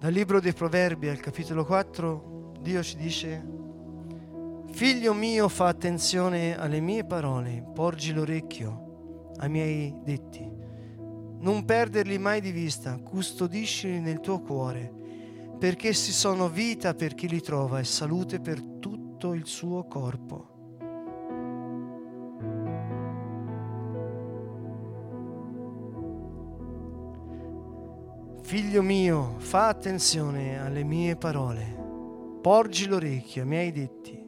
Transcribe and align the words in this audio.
Dal 0.00 0.14
libro 0.14 0.40
dei 0.40 0.54
Proverbi 0.54 1.08
al 1.10 1.20
capitolo 1.20 1.62
4 1.66 2.54
Dio 2.62 2.82
ci 2.82 2.96
dice, 2.96 3.46
Figlio 4.72 5.12
mio 5.12 5.46
fa 5.50 5.66
attenzione 5.66 6.58
alle 6.58 6.80
mie 6.80 7.04
parole, 7.04 7.62
porgi 7.74 8.14
l'orecchio 8.14 9.32
ai 9.36 9.50
miei 9.50 9.94
detti. 10.02 10.50
Non 11.40 11.66
perderli 11.66 12.16
mai 12.16 12.40
di 12.40 12.50
vista, 12.50 12.96
custodiscili 12.96 14.00
nel 14.00 14.20
tuo 14.20 14.40
cuore, 14.40 14.90
perché 15.58 15.88
essi 15.88 16.12
sono 16.12 16.48
vita 16.48 16.94
per 16.94 17.14
chi 17.14 17.28
li 17.28 17.42
trova 17.42 17.78
e 17.78 17.84
salute 17.84 18.40
per 18.40 18.62
tutto 18.62 19.34
il 19.34 19.44
suo 19.44 19.84
corpo. 19.86 20.49
Figlio 28.50 28.82
mio, 28.82 29.36
fa 29.38 29.68
attenzione 29.68 30.58
alle 30.58 30.82
mie 30.82 31.14
parole, 31.14 31.62
porgi 32.42 32.88
l'orecchio 32.88 33.42
ai 33.42 33.48
miei 33.48 33.70
detti, 33.70 34.20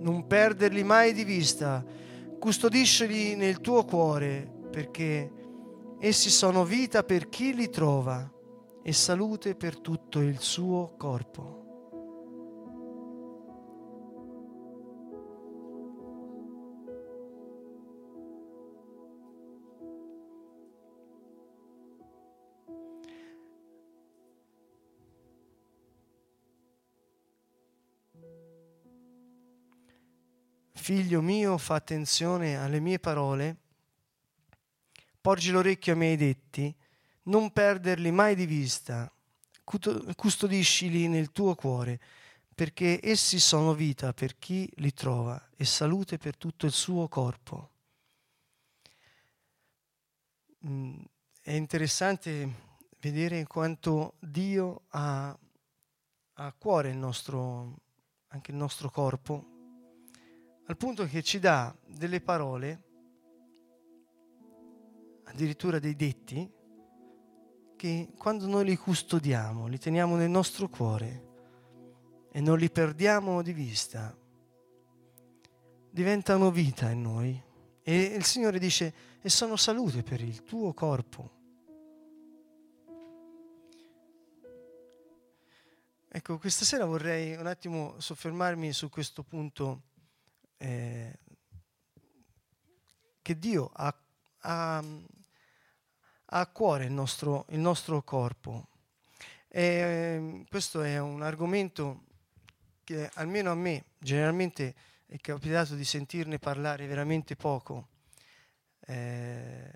non 0.00 0.24
perderli 0.26 0.82
mai 0.82 1.12
di 1.12 1.22
vista, 1.22 1.84
custodiscili 2.36 3.36
nel 3.36 3.60
tuo 3.60 3.84
cuore, 3.84 4.52
perché 4.72 5.30
essi 6.00 6.30
sono 6.30 6.64
vita 6.64 7.04
per 7.04 7.28
chi 7.28 7.54
li 7.54 7.70
trova 7.70 8.28
e 8.82 8.92
salute 8.92 9.54
per 9.54 9.78
tutto 9.78 10.18
il 10.18 10.40
suo 10.40 10.96
corpo. 10.96 11.65
Figlio 30.86 31.20
mio, 31.20 31.58
fa 31.58 31.74
attenzione 31.74 32.56
alle 32.56 32.78
mie 32.78 33.00
parole, 33.00 33.56
porgi 35.20 35.50
l'orecchio 35.50 35.94
ai 35.94 35.98
miei 35.98 36.16
detti, 36.16 36.72
non 37.24 37.50
perderli 37.50 38.12
mai 38.12 38.36
di 38.36 38.46
vista, 38.46 39.12
custodiscili 39.64 41.08
nel 41.08 41.32
tuo 41.32 41.56
cuore, 41.56 41.98
perché 42.54 43.00
essi 43.02 43.40
sono 43.40 43.74
vita 43.74 44.12
per 44.12 44.38
chi 44.38 44.70
li 44.76 44.94
trova 44.94 45.50
e 45.56 45.64
salute 45.64 46.18
per 46.18 46.36
tutto 46.36 46.66
il 46.66 46.72
suo 46.72 47.08
corpo. 47.08 47.70
Mm, 50.68 51.00
è 51.42 51.50
interessante 51.50 52.76
vedere 53.00 53.44
quanto 53.48 54.14
Dio 54.20 54.82
ha, 54.90 55.36
a 56.34 56.52
cuore 56.52 56.90
il 56.90 56.96
nostro, 56.96 57.74
anche 58.28 58.52
il 58.52 58.56
nostro 58.56 58.88
corpo, 58.88 59.54
al 60.66 60.76
punto 60.76 61.04
che 61.06 61.22
ci 61.22 61.38
dà 61.38 61.74
delle 61.86 62.20
parole, 62.20 62.82
addirittura 65.24 65.78
dei 65.78 65.94
detti, 65.94 66.52
che 67.76 68.12
quando 68.16 68.46
noi 68.46 68.64
li 68.64 68.76
custodiamo, 68.76 69.66
li 69.66 69.78
teniamo 69.78 70.16
nel 70.16 70.30
nostro 70.30 70.68
cuore 70.68 71.24
e 72.32 72.40
non 72.40 72.58
li 72.58 72.70
perdiamo 72.70 73.42
di 73.42 73.52
vista, 73.52 74.16
diventano 75.90 76.50
vita 76.50 76.90
in 76.90 77.02
noi. 77.02 77.44
E 77.82 78.02
il 78.02 78.24
Signore 78.24 78.58
dice, 78.58 78.92
e 79.20 79.28
sono 79.28 79.54
salute 79.56 80.02
per 80.02 80.20
il 80.20 80.42
tuo 80.42 80.74
corpo. 80.74 81.34
Ecco, 86.08 86.38
questa 86.38 86.64
sera 86.64 86.84
vorrei 86.86 87.36
un 87.36 87.46
attimo 87.46 88.00
soffermarmi 88.00 88.72
su 88.72 88.88
questo 88.88 89.22
punto 89.22 89.82
eh, 90.58 91.18
che 93.22 93.38
Dio 93.38 93.70
ha, 93.72 93.94
ha, 94.40 94.78
ha, 94.78 94.84
a 96.26 96.46
cuore 96.46 96.84
il 96.84 96.92
nostro, 96.92 97.46
il 97.50 97.58
nostro 97.58 98.02
corpo. 98.02 98.68
E, 99.48 99.62
ehm, 99.62 100.44
questo 100.48 100.82
è 100.82 100.98
un 100.98 101.22
argomento 101.22 102.04
che 102.84 103.10
almeno 103.14 103.50
a 103.50 103.54
me 103.54 103.86
generalmente 103.98 104.74
è 105.06 105.16
capitato 105.18 105.74
di 105.74 105.84
sentirne 105.84 106.38
parlare 106.38 106.86
veramente 106.86 107.36
poco. 107.36 107.88
Eh, 108.80 109.72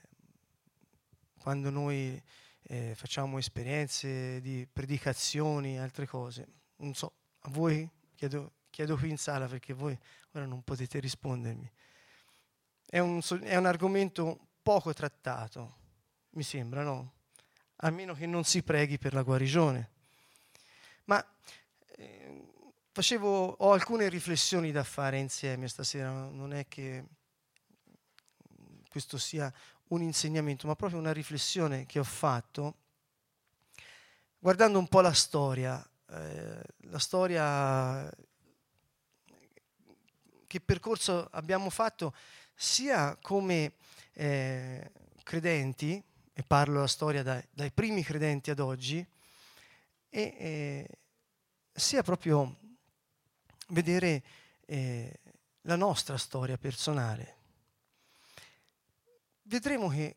quando 1.40 1.70
noi 1.70 2.22
eh, 2.62 2.94
facciamo 2.94 3.38
esperienze 3.38 4.40
di 4.40 4.66
predicazioni, 4.70 5.74
e 5.74 5.78
altre 5.78 6.06
cose. 6.06 6.46
Non 6.76 6.94
so, 6.94 7.12
a 7.40 7.50
voi 7.50 7.88
chiedo, 8.14 8.52
chiedo 8.80 8.96
qui 8.96 9.10
in 9.10 9.18
sala 9.18 9.46
perché 9.46 9.74
voi 9.74 9.96
ora 10.32 10.46
non 10.46 10.62
potete 10.62 11.00
rispondermi. 11.00 11.70
È 12.86 12.98
un, 12.98 13.20
è 13.42 13.56
un 13.56 13.66
argomento 13.66 14.46
poco 14.62 14.94
trattato, 14.94 15.76
mi 16.30 16.42
sembra, 16.42 16.82
no? 16.82 17.12
A 17.82 17.90
meno 17.90 18.14
che 18.14 18.24
non 18.24 18.44
si 18.44 18.62
preghi 18.62 18.96
per 18.96 19.12
la 19.12 19.20
guarigione. 19.20 19.90
Ma 21.04 21.22
eh, 21.96 22.46
facevo, 22.90 23.56
ho 23.58 23.72
alcune 23.72 24.08
riflessioni 24.08 24.72
da 24.72 24.82
fare 24.82 25.18
insieme 25.18 25.68
stasera, 25.68 26.10
non 26.10 26.54
è 26.54 26.66
che 26.66 27.04
questo 28.88 29.18
sia 29.18 29.52
un 29.88 30.00
insegnamento, 30.00 30.66
ma 30.66 30.74
proprio 30.74 30.98
una 30.98 31.12
riflessione 31.12 31.84
che 31.84 31.98
ho 31.98 32.04
fatto 32.04 32.76
guardando 34.38 34.78
un 34.78 34.88
po' 34.88 35.02
la 35.02 35.12
storia, 35.12 35.86
eh, 36.08 36.62
la 36.84 36.98
storia 36.98 38.10
che 40.50 40.60
percorso 40.60 41.28
abbiamo 41.30 41.70
fatto 41.70 42.12
sia 42.56 43.16
come 43.22 43.74
eh, 44.14 44.90
credenti, 45.22 46.02
e 46.32 46.42
parlo 46.42 46.80
la 46.80 46.88
storia 46.88 47.22
dai, 47.22 47.40
dai 47.52 47.70
primi 47.70 48.02
credenti 48.02 48.50
ad 48.50 48.58
oggi, 48.58 48.98
e 50.08 50.20
eh, 50.20 50.88
sia 51.72 52.02
proprio 52.02 52.56
vedere 53.68 54.24
eh, 54.66 55.20
la 55.62 55.76
nostra 55.76 56.16
storia 56.16 56.58
personale. 56.58 57.36
Vedremo 59.42 59.86
che 59.88 60.16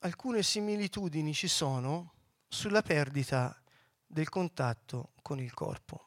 alcune 0.00 0.42
similitudini 0.42 1.32
ci 1.32 1.48
sono 1.48 2.12
sulla 2.48 2.82
perdita 2.82 3.58
del 4.06 4.28
contatto 4.28 5.12
con 5.22 5.40
il 5.40 5.54
corpo. 5.54 6.06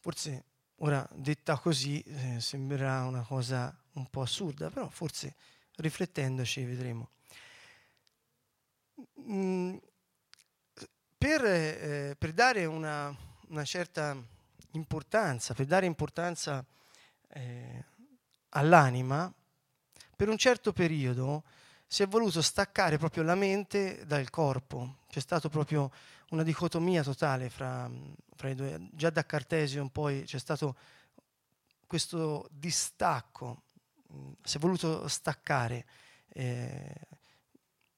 Forse 0.00 0.44
Ora, 0.80 1.08
detta 1.14 1.58
così, 1.58 2.02
eh, 2.02 2.40
sembrerà 2.40 3.04
una 3.04 3.22
cosa 3.22 3.74
un 3.92 4.06
po' 4.10 4.20
assurda, 4.20 4.68
però 4.68 4.88
forse 4.90 5.34
riflettendoci 5.76 6.64
vedremo. 6.64 7.10
Mm, 9.20 9.76
per, 11.16 11.44
eh, 11.44 12.16
per, 12.18 12.32
dare 12.32 12.66
una, 12.66 13.14
una, 13.48 13.64
certa 13.64 14.14
importanza, 14.72 15.54
per 15.54 15.64
dare 15.64 15.86
importanza 15.86 16.62
eh, 17.28 17.84
all'anima, 18.50 19.32
per 20.14 20.28
un 20.28 20.36
certo 20.36 20.72
periodo 20.74 21.44
si 21.86 22.02
è 22.02 22.06
voluto 22.06 22.42
staccare 22.42 22.98
proprio 22.98 23.22
la 23.22 23.34
mente 23.34 24.04
dal 24.04 24.28
corpo. 24.28 24.98
C'è 25.08 25.20
stata 25.20 25.48
proprio 25.48 25.90
una 26.30 26.42
dicotomia 26.42 27.02
totale 27.02 27.48
fra, 27.48 27.90
fra 28.36 28.50
i 28.50 28.54
due. 28.54 28.88
Già 28.92 29.10
da 29.10 29.24
Cartesio 29.24 29.88
poi 29.88 30.22
c'è 30.22 30.38
stato 30.38 30.76
questo 31.86 32.48
distacco. 32.52 33.62
Si 34.42 34.56
è 34.56 34.60
voluto 34.60 35.08
staccare 35.08 35.84
eh, 36.28 36.94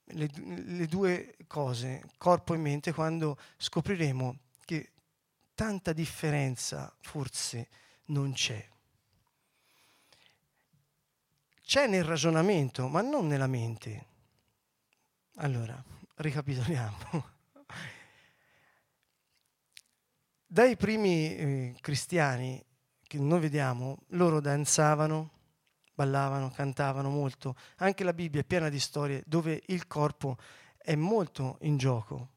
le, 0.05 0.31
le 0.35 0.87
due 0.87 1.37
cose, 1.47 2.03
corpo 2.17 2.55
e 2.55 2.57
mente, 2.57 2.93
quando 2.93 3.39
scopriremo 3.59 4.39
che 4.65 4.93
tanta 5.55 5.93
differenza 5.93 6.95
forse 7.01 7.69
non 8.07 8.33
c'è 8.33 8.67
c'è 11.69 11.87
nel 11.87 12.03
ragionamento, 12.03 12.89
ma 12.89 13.03
non 13.03 13.27
nella 13.27 13.47
mente. 13.47 14.07
Allora, 15.35 15.79
ricapitoliamo. 16.15 17.37
Dai 20.51 20.79
primi 20.79 21.37
eh, 21.37 21.77
cristiani 21.79 22.65
che 23.03 23.19
noi 23.19 23.39
vediamo, 23.39 23.99
loro 24.13 24.41
danzavano, 24.41 25.31
ballavano, 25.93 26.51
cantavano 26.51 27.11
molto. 27.11 27.55
Anche 27.77 28.03
la 28.03 28.15
Bibbia 28.15 28.41
è 28.41 28.45
piena 28.45 28.71
di 28.71 28.81
storie 28.81 29.23
dove 29.27 29.63
il 29.67 29.87
corpo 29.87 30.39
è 30.79 30.95
molto 30.95 31.59
in 31.61 31.77
gioco 31.77 32.31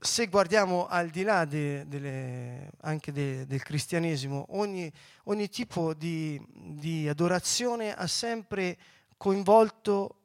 se 0.00 0.28
guardiamo 0.28 0.86
al 0.86 1.08
di 1.08 1.22
là 1.22 1.44
de, 1.44 1.84
de, 1.88 2.70
anche 2.82 3.10
de, 3.10 3.46
del 3.46 3.62
cristianesimo, 3.62 4.46
ogni, 4.50 4.90
ogni 5.24 5.48
tipo 5.48 5.92
di, 5.92 6.40
di, 6.48 7.08
adorazione 7.08 7.92
ha 7.92 8.06
sempre 8.06 8.78
coinvolto 9.16 10.20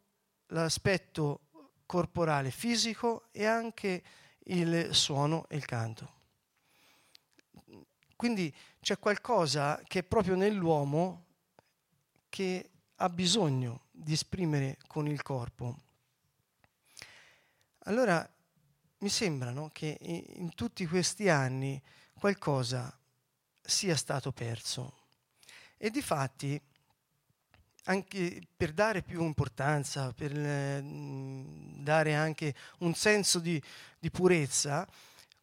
l'aspetto 0.48 1.42
corporale, 1.88 2.52
fisico 2.52 3.24
e 3.32 3.46
anche 3.48 4.04
il 4.46 4.94
suono 4.94 5.48
e 5.48 5.56
il 5.56 5.66
canto. 5.66 6.22
Quindi 8.16 8.54
c'è 8.80 9.00
qualcosa 9.00 9.82
che 9.86 10.00
è 10.00 10.04
proprio 10.04 10.36
nell'uomo 10.36 11.26
che 12.30 12.70
ha 12.96 13.10
bisogno 13.10 13.86
di 13.92 14.14
esprimere 14.14 14.78
con 14.88 15.08
il 15.08 15.22
corpo. 15.22 15.78
Allora 17.86 18.28
mi 19.00 19.10
sembra 19.10 19.52
no, 19.52 19.70
che 19.74 19.98
in 20.00 20.54
tutti 20.56 20.86
questi 20.88 21.28
anni 21.28 21.82
qualcosa 22.14 22.98
sia 23.62 23.96
stato 23.98 24.32
perso. 24.32 25.02
E 25.78 25.90
di 25.90 26.02
fatti, 26.02 26.62
anche 27.86 28.42
per 28.56 28.72
dare 28.72 29.02
più 29.02 29.24
importanza, 29.24 30.14
per 30.14 30.32
eh, 30.38 30.82
dare 30.84 32.16
anche 32.16 32.56
un 32.80 32.94
senso 32.94 33.40
di, 33.40 33.62
di 34.00 34.10
purezza, 34.10 34.88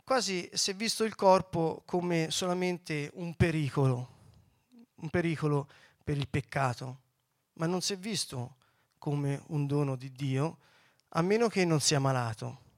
quasi 0.04 0.48
si 0.52 0.70
è 0.70 0.74
visto 0.74 1.04
il 1.04 1.14
corpo 1.14 1.82
come 1.84 2.30
solamente 2.30 3.10
un 3.14 3.34
pericolo, 3.34 4.08
un 4.96 5.10
pericolo 5.10 5.68
per 6.02 6.16
il 6.16 6.28
peccato, 6.28 7.00
ma 7.54 7.66
non 7.66 7.80
si 7.80 7.92
è 7.92 7.96
visto 7.98 8.56
come 8.98 9.42
un 9.48 9.66
dono 9.66 9.96
di 9.96 10.10
Dio, 10.10 10.58
a 11.10 11.22
meno 11.22 11.48
che 11.48 11.64
non 11.64 11.80
sia 11.80 11.98
malato 11.98 12.68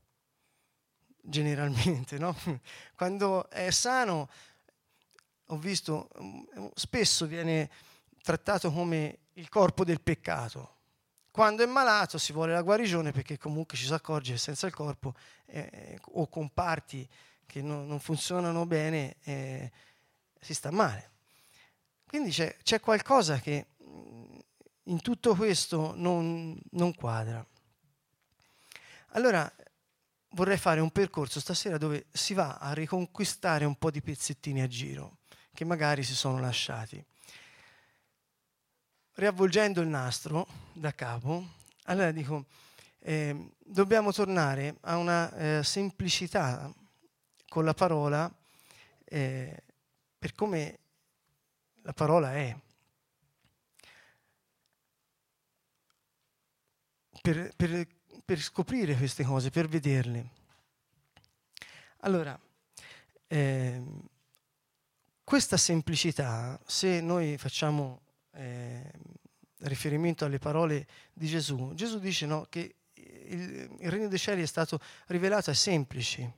generalmente, 1.23 2.19
no? 2.19 2.37
Quando 2.97 3.49
è 3.49 3.71
sano, 3.71 4.29
ho 5.47 5.57
visto, 5.57 6.09
spesso 6.75 7.27
viene 7.27 7.71
trattato 8.23 8.73
come 8.73 9.19
il 9.35 9.49
corpo 9.49 9.85
del 9.85 10.01
peccato. 10.01 10.77
Quando 11.31 11.63
è 11.63 11.67
malato 11.67 12.19
si 12.19 12.33
vuole 12.33 12.53
la 12.53 12.63
guarigione 12.63 13.11
perché 13.11 13.39
comunque 13.39 13.77
ci 13.77 13.87
si 13.87 13.93
accorge 13.93 14.33
che 14.33 14.39
senza 14.39 14.67
il 14.67 14.75
corpo 14.75 15.15
eh, 15.47 15.99
o 16.13 16.29
con 16.29 16.53
parti 16.53 17.09
che 17.47 17.63
no, 17.63 17.85
non 17.85 18.01
funzionano 18.01 18.67
bene 18.67 19.17
eh, 19.23 19.73
si 20.41 20.53
sta 20.53 20.71
male. 20.71 21.11
Quindi 22.07 22.31
c'è, 22.31 22.57
c'è, 22.63 22.81
qualcosa 22.81 23.39
che 23.39 23.69
mm, 23.83 24.39
in 24.85 25.01
tutto 25.01 25.35
questo 25.35 25.95
non, 25.97 26.59
non 26.73 26.95
quadra. 26.95 27.45
Allora 29.15 29.51
vorrei 30.31 30.59
fare 30.59 30.81
un 30.81 30.91
percorso 30.91 31.41
stasera 31.41 31.79
dove 31.79 32.07
si 32.13 32.35
va 32.35 32.59
a 32.59 32.73
riconquistare 32.73 33.65
un 33.65 33.77
po' 33.77 33.91
di 33.91 34.03
pezzettini 34.03 34.61
a 34.61 34.67
giro 34.67 35.19
che 35.55 35.65
magari 35.65 36.03
si 36.03 36.15
sono 36.15 36.41
lasciati. 36.41 37.03
Riavvolgendo 39.15 39.81
il 39.81 39.89
nastro 39.89 40.47
da 40.73 40.95
capo, 40.95 41.47
allora 41.85 42.11
dico, 42.13 42.47
eh, 43.01 43.51
dobbiamo 43.59 44.13
tornare 44.13 44.77
a 44.83 44.97
una 44.97 45.35
eh, 45.35 45.65
semplicità 45.65 46.73
con 47.49 47.65
la 47.65 47.75
parola 47.75 48.33
eh, 49.05 49.63
per 50.19 50.35
come 50.35 50.79
la 51.83 51.93
parola 51.93 52.35
è. 52.35 52.57
Per, 57.21 57.53
per 57.55 57.87
per 58.25 58.41
scoprire 58.41 58.97
queste 58.97 59.25
cose, 59.25 59.51
per 59.51 59.69
vederle. 59.69 60.31
Allora, 61.99 62.39
eh, 63.27 63.83
questa 65.25 65.57
semplicità, 65.57 66.59
se 66.65 67.01
noi 67.01 67.37
facciamo 67.37 68.02
eh, 68.35 68.91
riferimento 69.61 70.25
alle 70.25 70.39
parole 70.39 70.87
di 71.13 71.27
Gesù, 71.27 71.73
Gesù 71.75 71.99
dice 71.99 72.27
no, 72.27 72.47
che 72.49 72.77
il, 72.95 73.71
il, 73.79 73.91
regno 73.91 74.09
dei 74.09 74.19
cieli 74.19 74.43
è 74.43 74.47
stato 74.47 74.81
rivelato 75.07 75.51
ai 75.51 75.57
semplici. 75.57 76.31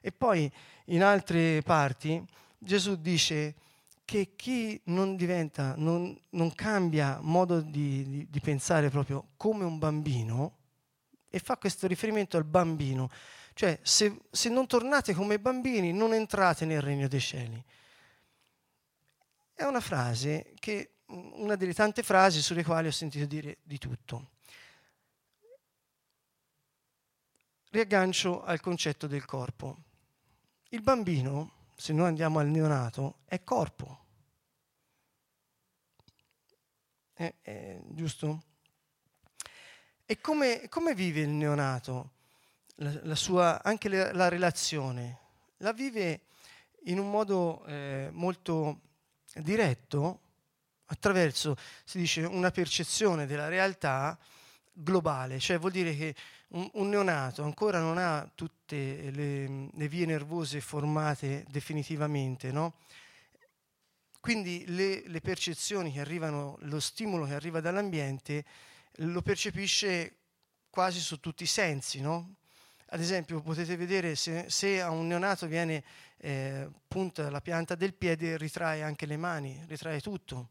E 0.00 0.12
poi 0.12 0.50
in 0.86 1.02
altre 1.02 1.62
parti 1.62 2.22
Gesù 2.58 2.96
dice 2.96 3.54
che 4.04 4.34
chi 4.36 4.80
non 4.84 5.16
diventa, 5.16 5.74
non, 5.76 6.18
non 6.30 6.54
cambia 6.54 7.18
modo 7.22 7.60
di, 7.60 8.08
di, 8.08 8.26
di 8.28 8.40
pensare 8.40 8.90
proprio 8.90 9.28
come 9.36 9.64
un 9.64 9.78
bambino, 9.78 10.58
e 11.34 11.40
fa 11.40 11.56
questo 11.56 11.88
riferimento 11.88 12.36
al 12.36 12.44
bambino. 12.44 13.10
Cioè, 13.54 13.80
se, 13.82 14.20
se 14.30 14.48
non 14.48 14.68
tornate 14.68 15.14
come 15.14 15.40
bambini, 15.40 15.92
non 15.92 16.14
entrate 16.14 16.64
nel 16.64 16.80
regno 16.80 17.08
dei 17.08 17.20
cieli. 17.20 17.60
È 19.52 19.64
una 19.64 19.80
frase 19.80 20.52
che, 20.60 20.93
una 21.06 21.56
delle 21.56 21.74
tante 21.74 22.02
frasi 22.02 22.40
sulle 22.40 22.64
quali 22.64 22.88
ho 22.88 22.92
sentito 22.92 23.26
dire 23.26 23.58
di 23.62 23.78
tutto. 23.78 24.30
Riaggancio 27.70 28.44
al 28.44 28.60
concetto 28.60 29.06
del 29.06 29.24
corpo. 29.24 29.78
Il 30.68 30.82
bambino, 30.82 31.72
se 31.74 31.92
noi 31.92 32.06
andiamo 32.06 32.38
al 32.38 32.48
neonato, 32.48 33.18
è 33.24 33.42
corpo. 33.42 34.02
È, 37.12 37.34
è 37.42 37.80
giusto? 37.88 38.42
E 40.06 40.20
come, 40.20 40.68
come 40.68 40.94
vive 40.94 41.20
il 41.20 41.30
neonato? 41.30 42.10
La, 42.76 42.92
la 43.04 43.14
sua, 43.14 43.62
anche 43.62 43.88
la, 43.88 44.12
la, 44.12 44.28
relazione? 44.28 45.18
La 45.58 45.72
vive 45.72 46.26
in 46.84 46.98
un 46.98 47.10
modo 47.10 47.64
eh, 47.66 48.08
molto 48.12 48.80
diretto, 49.34 50.20
attraverso, 50.86 51.56
si 51.84 51.98
dice, 51.98 52.22
una 52.22 52.50
percezione 52.50 53.26
della 53.26 53.48
realtà 53.48 54.18
globale, 54.72 55.38
cioè 55.38 55.58
vuol 55.58 55.72
dire 55.72 55.96
che 55.96 56.14
un, 56.48 56.68
un 56.74 56.88
neonato 56.88 57.42
ancora 57.42 57.80
non 57.80 57.98
ha 57.98 58.28
tutte 58.34 59.10
le, 59.10 59.68
le 59.72 59.88
vie 59.88 60.06
nervose 60.06 60.60
formate 60.60 61.44
definitivamente, 61.48 62.50
no? 62.50 62.74
Quindi 64.20 64.64
le, 64.68 65.06
le 65.06 65.20
percezioni 65.20 65.92
che 65.92 66.00
arrivano, 66.00 66.56
lo 66.62 66.80
stimolo 66.80 67.26
che 67.26 67.34
arriva 67.34 67.60
dall'ambiente, 67.60 68.44
lo 68.98 69.20
percepisce 69.20 70.16
quasi 70.70 70.98
su 71.00 71.20
tutti 71.20 71.42
i 71.42 71.46
sensi, 71.46 72.00
no? 72.00 72.36
Ad 72.88 73.00
esempio 73.00 73.40
potete 73.42 73.76
vedere 73.76 74.14
se, 74.14 74.46
se 74.48 74.80
a 74.80 74.90
un 74.90 75.08
neonato 75.08 75.46
viene 75.46 75.84
eh, 76.18 76.68
punta 76.88 77.28
la 77.28 77.40
pianta 77.40 77.74
del 77.74 77.92
piede, 77.92 78.38
ritrae 78.38 78.82
anche 78.82 79.04
le 79.04 79.16
mani, 79.16 79.62
ritrae 79.66 80.00
tutto, 80.00 80.48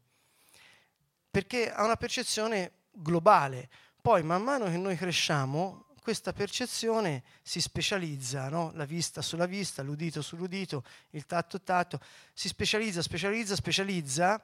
perché 1.34 1.68
ha 1.68 1.82
una 1.82 1.96
percezione 1.96 2.70
globale. 2.92 3.68
Poi 4.00 4.22
man 4.22 4.40
mano 4.44 4.66
che 4.66 4.76
noi 4.76 4.96
cresciamo, 4.96 5.86
questa 6.00 6.32
percezione 6.32 7.24
si 7.42 7.60
specializza, 7.60 8.48
no? 8.48 8.70
la 8.74 8.84
vista 8.84 9.20
sulla 9.20 9.46
vista, 9.46 9.82
l'udito 9.82 10.22
sull'udito, 10.22 10.84
il 11.10 11.26
tatto 11.26 11.60
tatto, 11.60 11.98
si 12.32 12.46
specializza, 12.46 13.02
specializza, 13.02 13.56
specializza 13.56 14.40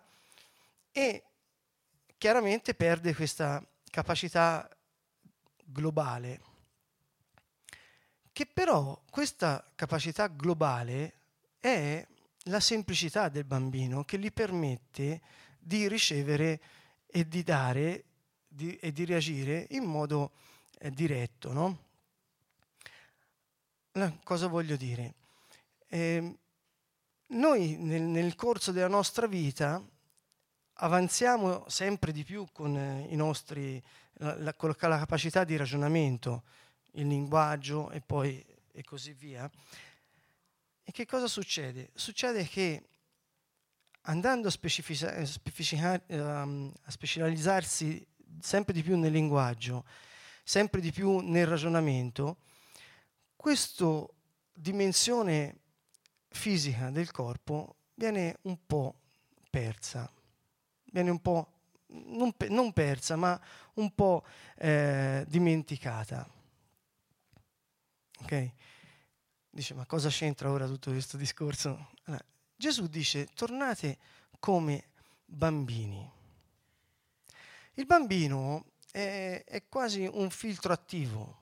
e 0.91 1.23
chiaramente 2.19 2.75
perde 2.75 3.15
questa 3.15 3.65
capacità 3.89 4.69
globale, 5.63 6.41
che 8.33 8.47
però 8.53 9.01
questa 9.09 9.65
capacità 9.77 10.27
globale 10.27 11.19
è 11.61 12.05
la 12.47 12.59
semplicità 12.59 13.29
del 13.29 13.45
bambino 13.45 14.03
che 14.03 14.19
gli 14.19 14.33
permette 14.33 15.21
di 15.57 15.87
ricevere 15.87 16.61
e 17.11 17.27
di 17.27 17.43
dare 17.43 18.05
di, 18.47 18.77
e 18.77 18.93
di 18.93 19.05
reagire 19.05 19.67
in 19.71 19.85
modo 19.85 20.33
eh, 20.79 20.91
diretto. 20.91 21.53
No? 21.53 21.89
cosa 24.23 24.47
voglio 24.47 24.77
dire? 24.77 25.15
Eh, 25.89 26.37
noi 27.27 27.77
nel, 27.77 28.03
nel 28.03 28.35
corso 28.35 28.73
della 28.73 28.89
nostra 28.89 29.27
vita 29.27 29.83
avanziamo 30.75 31.69
sempre 31.69 32.13
di 32.13 32.25
più 32.25 32.47
con, 32.53 32.77
eh, 32.77 33.15
nostri, 33.15 33.83
la, 34.15 34.37
la, 34.39 34.55
con 34.55 34.75
la 34.79 34.99
capacità 34.99 35.45
di 35.45 35.57
ragionamento, 35.57 36.45
il 36.93 37.07
linguaggio 37.09 37.91
e 37.91 38.01
poi 38.01 38.45
e 38.73 38.85
così 38.85 39.13
via. 39.13 39.51
E 40.83 40.93
che 40.93 41.07
cosa 41.07 41.27
succede? 41.27 41.91
Succede 41.95 42.47
che 42.47 42.89
andando 44.03 44.49
a, 44.49 46.01
um, 46.43 46.73
a 46.83 46.91
specializzarsi 46.91 48.07
sempre 48.41 48.73
di 48.73 48.83
più 48.83 48.99
nel 48.99 49.13
linguaggio, 49.13 49.85
sempre 50.45 50.81
di 50.81 50.93
più 50.93 51.19
nel 51.19 51.47
ragionamento, 51.47 52.39
questa 53.37 54.07
dimensione 54.53 55.57
fisica 56.29 56.91
del 56.91 57.11
corpo 57.11 57.77
viene 57.95 58.39
un 58.43 58.59
po' 58.67 58.95
persa 59.51 60.11
viene 60.91 61.11
un 61.11 61.21
po' 61.21 61.53
non, 61.89 62.33
non 62.49 62.73
persa, 62.73 63.17
ma 63.17 63.41
un 63.75 63.95
po' 63.95 64.25
eh, 64.57 65.25
dimenticata. 65.29 66.29
Ok? 68.21 68.51
Dice, 69.51 69.75
ma 69.75 69.87
cosa 69.87 70.09
c'entra 70.09 70.51
ora 70.51 70.67
tutto 70.67 70.91
questo 70.91 71.17
discorso? 71.17 71.91
Allora, 72.05 72.25
Gesù 72.61 72.89
dice, 72.89 73.27
tornate 73.33 73.97
come 74.39 74.91
bambini. 75.25 76.07
Il 77.73 77.87
bambino 77.87 78.73
è, 78.91 79.43
è 79.47 79.67
quasi 79.67 80.07
un 80.07 80.29
filtro 80.29 80.71
attivo. 80.71 81.39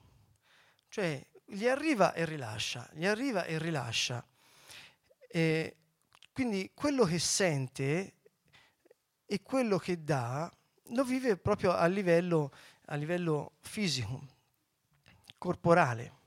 cioè 0.87 1.21
gli 1.43 1.67
arriva 1.67 2.13
e 2.13 2.23
rilascia, 2.23 2.89
gli 2.93 3.05
arriva 3.05 3.43
e 3.43 3.57
rilascia. 3.57 4.25
E 5.27 5.75
quindi 6.31 6.71
quello 6.73 7.03
che 7.03 7.19
sente 7.19 8.13
e 9.25 9.41
quello 9.41 9.77
che 9.77 10.01
dà 10.01 10.49
lo 10.91 11.03
vive 11.03 11.35
proprio 11.35 11.73
a 11.73 11.85
livello, 11.87 12.53
a 12.85 12.95
livello 12.95 13.57
fisico, 13.59 14.25
corporale. 15.37 16.18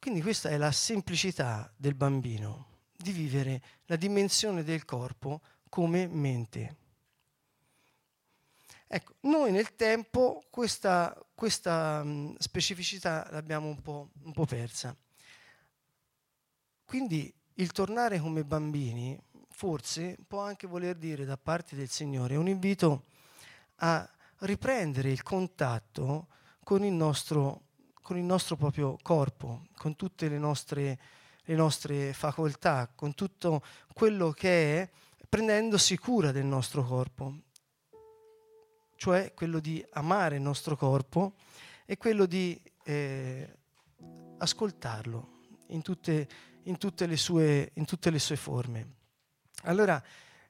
Quindi 0.00 0.22
questa 0.22 0.48
è 0.48 0.56
la 0.56 0.72
semplicità 0.72 1.70
del 1.76 1.94
bambino, 1.94 2.78
di 2.96 3.12
vivere 3.12 3.62
la 3.84 3.96
dimensione 3.96 4.64
del 4.64 4.86
corpo 4.86 5.42
come 5.68 6.06
mente. 6.06 6.76
Ecco, 8.86 9.14
noi 9.20 9.52
nel 9.52 9.76
tempo 9.76 10.42
questa, 10.50 11.14
questa 11.34 12.02
mh, 12.02 12.36
specificità 12.38 13.28
l'abbiamo 13.30 13.68
un 13.68 13.80
po', 13.82 14.08
un 14.22 14.32
po' 14.32 14.46
persa. 14.46 14.96
Quindi 16.84 17.32
il 17.54 17.70
tornare 17.70 18.18
come 18.18 18.42
bambini 18.42 19.16
forse 19.50 20.16
può 20.26 20.40
anche 20.40 20.66
voler 20.66 20.96
dire 20.96 21.26
da 21.26 21.36
parte 21.36 21.76
del 21.76 21.90
Signore 21.90 22.36
un 22.36 22.48
invito 22.48 23.04
a 23.76 24.10
riprendere 24.38 25.10
il 25.10 25.22
contatto 25.22 26.28
con 26.64 26.82
il 26.84 26.92
nostro, 26.92 27.64
con 28.10 28.18
il 28.18 28.24
nostro 28.24 28.56
proprio 28.56 28.98
corpo, 29.00 29.68
con 29.76 29.94
tutte 29.94 30.28
le 30.28 30.36
nostre, 30.36 30.98
le 31.44 31.54
nostre 31.54 32.12
facoltà, 32.12 32.90
con 32.92 33.14
tutto 33.14 33.62
quello 33.94 34.32
che 34.32 34.82
è, 34.82 34.90
prendendosi 35.28 35.96
cura 35.96 36.32
del 36.32 36.44
nostro 36.44 36.82
corpo, 36.82 37.42
cioè 38.96 39.32
quello 39.32 39.60
di 39.60 39.86
amare 39.92 40.34
il 40.34 40.42
nostro 40.42 40.76
corpo 40.76 41.34
e 41.86 41.96
quello 41.98 42.26
di 42.26 42.60
eh, 42.82 43.48
ascoltarlo 44.38 45.28
in 45.68 45.80
tutte, 45.80 46.28
in, 46.64 46.78
tutte 46.78 47.06
le 47.06 47.16
sue, 47.16 47.70
in 47.74 47.84
tutte 47.84 48.10
le 48.10 48.18
sue 48.18 48.34
forme. 48.34 48.94
Allora, 49.66 50.02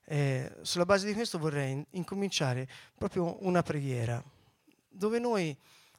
eh, 0.07 0.57
sulla 0.63 0.87
base 0.87 1.07
di 1.07 1.13
questo 1.13 1.39
vorrei 1.39 1.73
in- 1.73 1.85
incominciare 1.91 2.67
proprio 2.97 3.37
una 3.45 3.63
preghiera, 3.63 4.25
dove 4.89 5.19
noi 5.19 5.55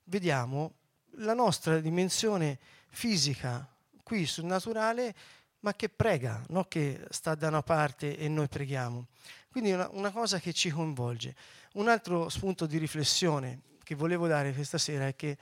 vediamo 0.05 0.79
la 1.15 1.33
nostra 1.33 1.79
dimensione 1.79 2.59
fisica 2.89 3.67
qui 4.03 4.25
sul 4.25 4.45
naturale, 4.45 5.15
ma 5.59 5.73
che 5.73 5.89
prega, 5.89 6.43
non 6.49 6.67
che 6.67 7.05
sta 7.09 7.35
da 7.35 7.47
una 7.47 7.61
parte 7.61 8.17
e 8.17 8.27
noi 8.27 8.47
preghiamo. 8.47 9.07
Quindi 9.49 9.71
una, 9.71 9.89
una 9.91 10.11
cosa 10.11 10.39
che 10.39 10.53
ci 10.53 10.69
coinvolge. 10.69 11.35
Un 11.73 11.87
altro 11.87 12.29
spunto 12.29 12.65
di 12.65 12.77
riflessione 12.77 13.61
che 13.83 13.95
volevo 13.95 14.27
dare 14.27 14.53
questa 14.53 14.77
sera 14.77 15.07
è 15.07 15.15
che 15.15 15.37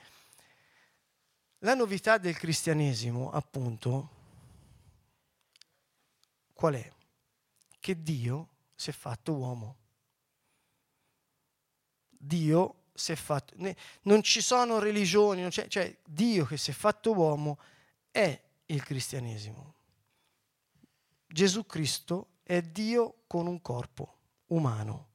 la 1.58 1.74
novità 1.74 2.18
del 2.18 2.36
cristianesimo, 2.36 3.30
appunto, 3.30 4.08
qual 6.52 6.74
è? 6.74 6.92
Che 7.78 8.02
Dio 8.02 8.48
si 8.74 8.90
è 8.90 8.92
fatto 8.92 9.34
uomo. 9.34 9.76
Dio 12.08 12.79
si 13.00 13.12
è 13.12 13.16
fatto... 13.16 13.54
Non 14.02 14.22
ci 14.22 14.40
sono 14.40 14.78
religioni, 14.78 15.50
cioè 15.50 15.96
Dio 16.04 16.44
che 16.44 16.56
si 16.56 16.70
è 16.70 16.74
fatto 16.74 17.12
uomo 17.12 17.58
è 18.10 18.40
il 18.66 18.82
cristianesimo. 18.82 19.74
Gesù 21.26 21.64
Cristo 21.64 22.28
è 22.42 22.60
Dio 22.62 23.22
con 23.26 23.46
un 23.46 23.60
corpo 23.62 24.18
umano. 24.48 25.08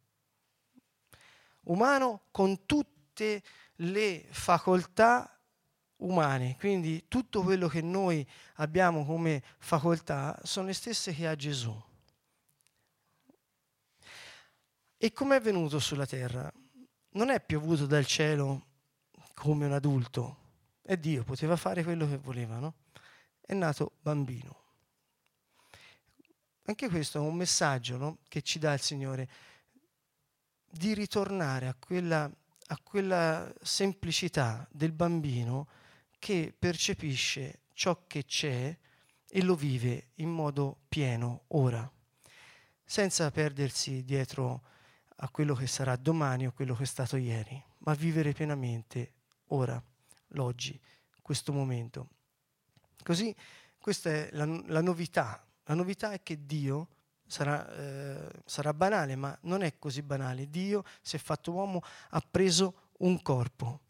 Umano 1.63 2.24
con 2.32 2.65
tutte 2.65 3.44
le 3.75 4.25
facoltà 4.30 5.30
umane, 5.98 6.58
quindi 6.58 7.06
tutto 7.08 7.42
quello 7.42 7.68
che 7.68 7.82
noi 7.82 8.27
abbiamo 8.56 9.06
come 9.06 9.44
facoltà 9.58 10.39
sono 10.44 10.68
le 10.68 10.74
stesse 10.74 11.13
che 11.13 11.27
ha 11.27 11.36
Gesù. 11.36 11.84
E 14.98 15.12
come 15.12 15.36
è 15.36 15.42
venuto 15.42 15.80
sulla 15.80 16.06
terra? 16.06 16.51
Non 17.15 17.29
è 17.29 17.39
piovuto 17.39 17.86
dal 17.86 18.05
cielo 18.05 18.65
come 19.34 19.65
un 19.65 19.72
adulto, 19.72 20.38
è 20.81 20.98
Dio, 20.98 21.24
poteva 21.24 21.55
fare 21.55 21.81
quello 21.81 22.07
che 22.07 22.17
voleva, 22.17 22.60
no? 22.60 22.74
È 23.39 23.53
nato 23.53 23.93
bambino. 24.01 24.63
Anche 26.63 26.89
questo 26.89 27.19
è 27.19 27.22
un 27.22 27.36
messaggio 27.36 27.95
no? 27.95 28.17
che 28.27 28.41
ci 28.41 28.60
dà 28.60 28.74
il 28.74 28.81
Signore 28.81 29.29
di 30.69 30.93
ritornare 30.93 31.67
a 31.67 31.75
quella, 31.79 32.29
a 32.67 32.79
quella 32.84 33.50
semplicità 33.62 34.67
del 34.69 34.91
bambino 34.91 35.67
che 36.19 36.53
percepisce 36.57 37.60
ciò 37.74 38.03
che 38.07 38.25
c'è 38.25 38.77
e 39.29 39.41
lo 39.41 39.55
vive 39.55 40.10
in 40.15 40.31
modo 40.31 40.79
pieno 40.89 41.43
ora, 41.50 41.89
senza 42.84 43.31
perdersi 43.31 44.03
dietro 44.03 44.74
a 45.17 45.29
quello 45.29 45.55
che 45.55 45.67
sarà 45.67 45.95
domani 45.95 46.48
o 46.48 46.51
quello 46.51 46.75
che 46.75 46.84
è 46.84 46.88
stato 46.88 47.15
ieri, 47.15 47.62
ma 47.79 47.93
vivere 47.93 48.34
pienamente 48.34 49.13
ora, 49.48 49.81
l'oggi, 50.29 50.79
questo 51.22 51.53
momento. 51.53 52.10
Così 53.03 53.36
questa 53.79 54.10
è 54.10 54.29
la, 54.34 54.45
la 54.65 54.81
novità. 54.81 55.45
La 55.65 55.74
novità 55.74 56.12
è 56.12 56.22
che 56.22 56.45
Dio 56.45 56.88
sarà, 57.25 57.67
eh, 57.75 58.31
sarà 58.45 58.74
banale, 58.74 59.15
ma 59.15 59.38
non 59.41 59.62
è 59.62 59.77
così 59.77 60.01
banale. 60.01 60.50
Dio 60.50 60.84
si 61.01 61.15
è 61.15 61.19
fatto 61.19 61.51
uomo, 61.51 61.81
ha 62.10 62.22
preso 62.22 62.89
un 63.00 63.22
corpo 63.22 63.81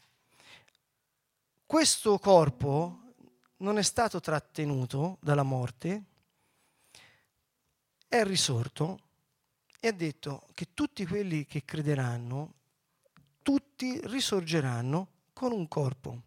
questo 1.66 2.16
corpo 2.20 3.00
non 3.58 3.76
è 3.76 3.82
stato 3.82 4.20
trattenuto 4.20 5.18
dalla 5.20 5.42
morte, 5.42 6.04
è 8.06 8.22
risorto 8.22 9.00
ha 9.86 9.92
detto 9.92 10.46
che 10.52 10.68
tutti 10.74 11.06
quelli 11.06 11.44
che 11.44 11.64
crederanno, 11.64 12.54
tutti 13.42 14.00
risorgeranno 14.04 15.08
con 15.32 15.52
un 15.52 15.68
corpo. 15.68 16.22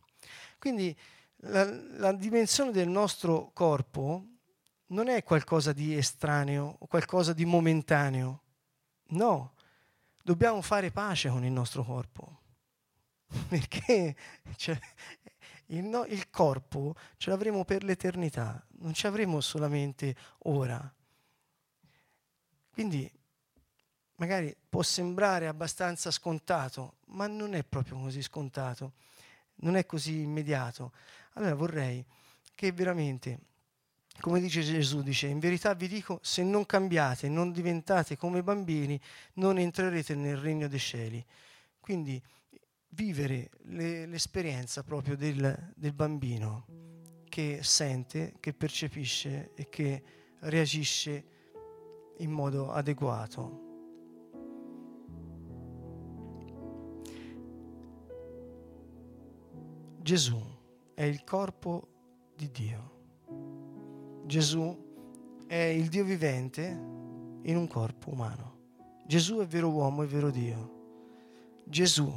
Quindi 0.58 0.96
la, 1.44 1.64
la 1.98 2.12
dimensione 2.14 2.72
del 2.72 2.88
nostro 2.88 3.52
corpo 3.54 4.26
non 4.88 5.08
è 5.08 5.24
qualcosa 5.24 5.74
di 5.74 5.96
estraneo 5.96 6.76
o 6.80 6.88
qualcosa 6.88 7.34
di 7.34 7.46
momentaneo. 7.46 8.42
No, 9.10 9.54
dobbiamo 10.24 10.62
fare 10.62 10.92
pace 10.92 11.30
con 11.30 11.44
il 11.44 11.52
nostro 11.52 11.84
corpo. 11.84 12.42
Perché 13.48 14.16
cioè, 14.56 14.80
il, 15.68 15.84
no, 15.84 16.06
il 16.06 16.30
corpo 16.30 16.96
ce 17.18 17.30
l'avremo 17.30 17.66
per 17.66 17.84
l'eternità, 17.84 18.64
non 18.80 18.94
ci 18.94 19.08
avremo 19.08 19.42
solamente 19.42 20.16
ora. 20.44 20.94
Quindi 22.72 23.12
magari 24.20 24.56
può 24.70 24.84
sembrare 24.84 25.48
abbastanza 25.48 26.12
scontato, 26.12 26.98
ma 27.08 27.28
non 27.28 27.54
è 27.54 27.64
proprio 27.64 27.98
così 27.98 28.22
scontato, 28.22 28.94
non 29.56 29.76
è 29.76 29.86
così 29.86 30.22
immediato. 30.22 30.92
Allora 31.34 31.56
vorrei 31.56 32.06
che 32.54 32.72
veramente, 32.72 33.40
come 34.20 34.42
dice 34.42 34.62
Gesù, 34.62 35.02
dice, 35.02 35.28
in 35.28 35.40
verità 35.40 35.74
vi 35.74 35.88
dico, 35.88 36.20
se 36.22 36.44
non 36.44 36.66
cambiate, 36.66 37.30
non 37.30 37.52
diventate 37.52 38.18
come 38.18 38.44
bambini, 38.44 39.00
non 39.36 39.58
entrerete 39.58 40.16
nel 40.16 40.38
regno 40.38 40.68
dei 40.68 40.80
cieli. 40.80 41.26
Quindi 41.80 42.22
vivere 42.90 43.50
le, 43.64 44.06
l'esperienza 44.06 44.84
proprio 44.84 45.16
del, 45.16 45.72
del 45.76 45.94
bambino 45.94 46.66
che 47.30 47.60
sente, 47.64 48.34
che 48.42 48.54
percepisce 48.54 49.52
e 49.56 49.70
che 49.70 50.04
reagisce 50.40 51.24
in 52.18 52.32
modo 52.32 52.74
adeguato. 52.74 53.69
Gesù 60.10 60.42
è 60.96 61.04
il 61.04 61.24
corpo 61.24 61.88
di 62.36 62.50
Dio. 62.50 64.24
Gesù 64.26 64.76
è 65.46 65.54
il 65.54 65.88
Dio 65.88 66.04
vivente 66.04 66.64
in 67.44 67.56
un 67.56 67.68
corpo 67.68 68.10
umano. 68.10 68.58
Gesù 69.06 69.38
è 69.38 69.46
vero 69.46 69.70
uomo 69.70 70.02
e 70.02 70.08
vero 70.08 70.32
Dio. 70.32 71.62
Gesù 71.64 72.12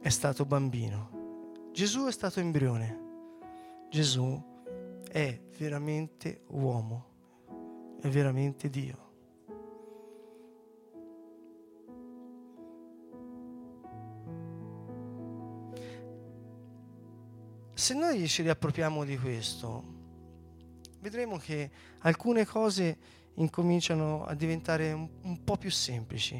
è 0.00 0.08
stato 0.08 0.44
bambino. 0.44 1.70
Gesù 1.72 2.06
è 2.06 2.10
stato 2.10 2.40
embrione. 2.40 3.86
Gesù 3.88 4.42
è 5.08 5.40
veramente 5.56 6.42
uomo, 6.48 7.04
è 8.00 8.08
veramente 8.08 8.68
Dio. 8.68 9.07
Se 17.88 17.94
noi 17.94 18.28
ci 18.28 18.42
riappropriamo 18.42 19.02
di 19.02 19.16
questo, 19.16 19.82
vedremo 21.00 21.38
che 21.38 21.70
alcune 22.00 22.44
cose 22.44 22.98
incominciano 23.36 24.26
a 24.26 24.34
diventare 24.34 24.92
un, 24.92 25.08
un 25.22 25.42
po' 25.42 25.56
più 25.56 25.70
semplici. 25.70 26.36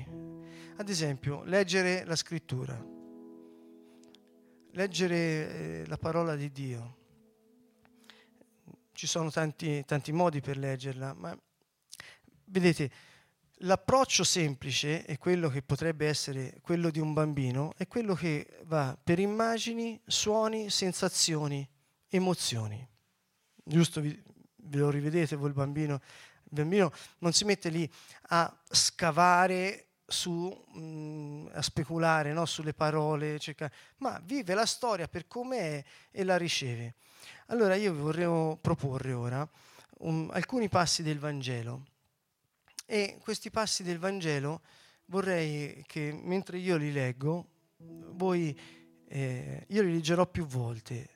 Ad 0.77 0.87
esempio, 0.91 1.43
leggere 1.45 2.05
la 2.05 2.17
scrittura 2.17 2.79
leggere 4.73 5.17
eh, 5.17 5.87
la 5.87 5.97
parola 5.97 6.37
di 6.37 6.53
Dio. 6.53 6.97
Ci 8.93 9.07
sono 9.07 9.31
tanti, 9.31 9.83
tanti 9.87 10.13
modi 10.13 10.43
per 10.43 10.59
leggerla, 10.59 11.15
ma 11.15 11.35
vedete, 12.45 12.91
l'approccio 13.63 14.25
semplice 14.25 15.05
è 15.05 15.19
quello 15.19 15.49
che 15.49 15.63
potrebbe 15.63 16.07
essere 16.07 16.59
quello 16.61 16.91
di 16.91 17.01
un 17.01 17.13
bambino, 17.13 17.73
è 17.77 17.87
quello 17.87 18.15
che 18.15 18.61
va 18.65 18.97
per 19.03 19.19
immagini, 19.19 20.01
suoni, 20.07 20.71
sensazioni, 20.71 21.69
emozioni. 22.09 22.87
Giusto? 23.65 24.01
Vi, 24.01 24.23
ve 24.57 24.79
lo 24.79 24.91
rivedete 24.91 25.37
voi 25.37 25.49
il 25.49 25.55
bambino? 25.55 25.95
Il 25.95 26.51
bambino 26.51 26.93
non 27.19 27.33
si 27.33 27.45
mette 27.45 27.69
lì 27.69 27.91
a 28.29 28.63
scavare 28.71 29.87
su, 30.07 30.49
mh, 30.73 30.81
mm, 30.81 31.47
a 31.53 31.63
speculare 31.63 32.33
no? 32.33 32.47
sulle 32.47 32.73
parole, 32.73 33.39
cercare, 33.39 33.73
ma 33.99 34.21
vive 34.25 34.55
la 34.55 34.67
storia 34.67 35.09
per 35.09 35.27
come 35.27 35.59
è 35.59 35.85
e 36.11 36.25
la 36.25 36.37
riceve. 36.37 36.95
Allora 37.47 37.75
io 37.75 37.93
vi 37.93 38.01
vorrei 38.01 38.57
proporre 38.61 39.13
ora 39.13 39.49
um, 39.99 40.31
alcuni 40.33 40.69
passi 40.69 41.03
del 41.03 41.19
Vangelo 41.19 41.85
e 42.91 43.19
questi 43.21 43.51
passi 43.51 43.83
del 43.83 43.99
Vangelo 43.99 44.63
vorrei 45.07 45.85
che 45.87 46.19
mentre 46.23 46.57
io 46.57 46.79
li 46.79 46.91
leggo, 46.91 47.47
voi, 47.77 48.59
eh, 49.09 49.67
io 49.69 49.83
li 49.83 49.93
leggerò 49.93 50.27
più 50.27 50.47
volte. 50.47 51.11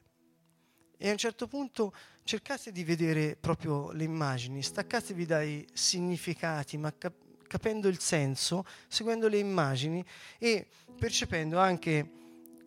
E 0.98 1.08
a 1.08 1.12
un 1.12 1.16
certo 1.16 1.46
punto 1.46 1.94
cercate 2.24 2.72
di 2.72 2.84
vedere 2.84 3.36
proprio 3.36 3.90
le 3.92 4.04
immagini, 4.04 4.62
staccatevi 4.62 5.24
dai 5.24 5.66
significati, 5.72 6.76
ma 6.76 6.92
cap- 6.92 7.46
capendo 7.46 7.88
il 7.88 8.00
senso, 8.00 8.66
seguendo 8.86 9.26
le 9.28 9.38
immagini 9.38 10.04
e 10.36 10.66
percependo 10.98 11.58
anche 11.58 12.10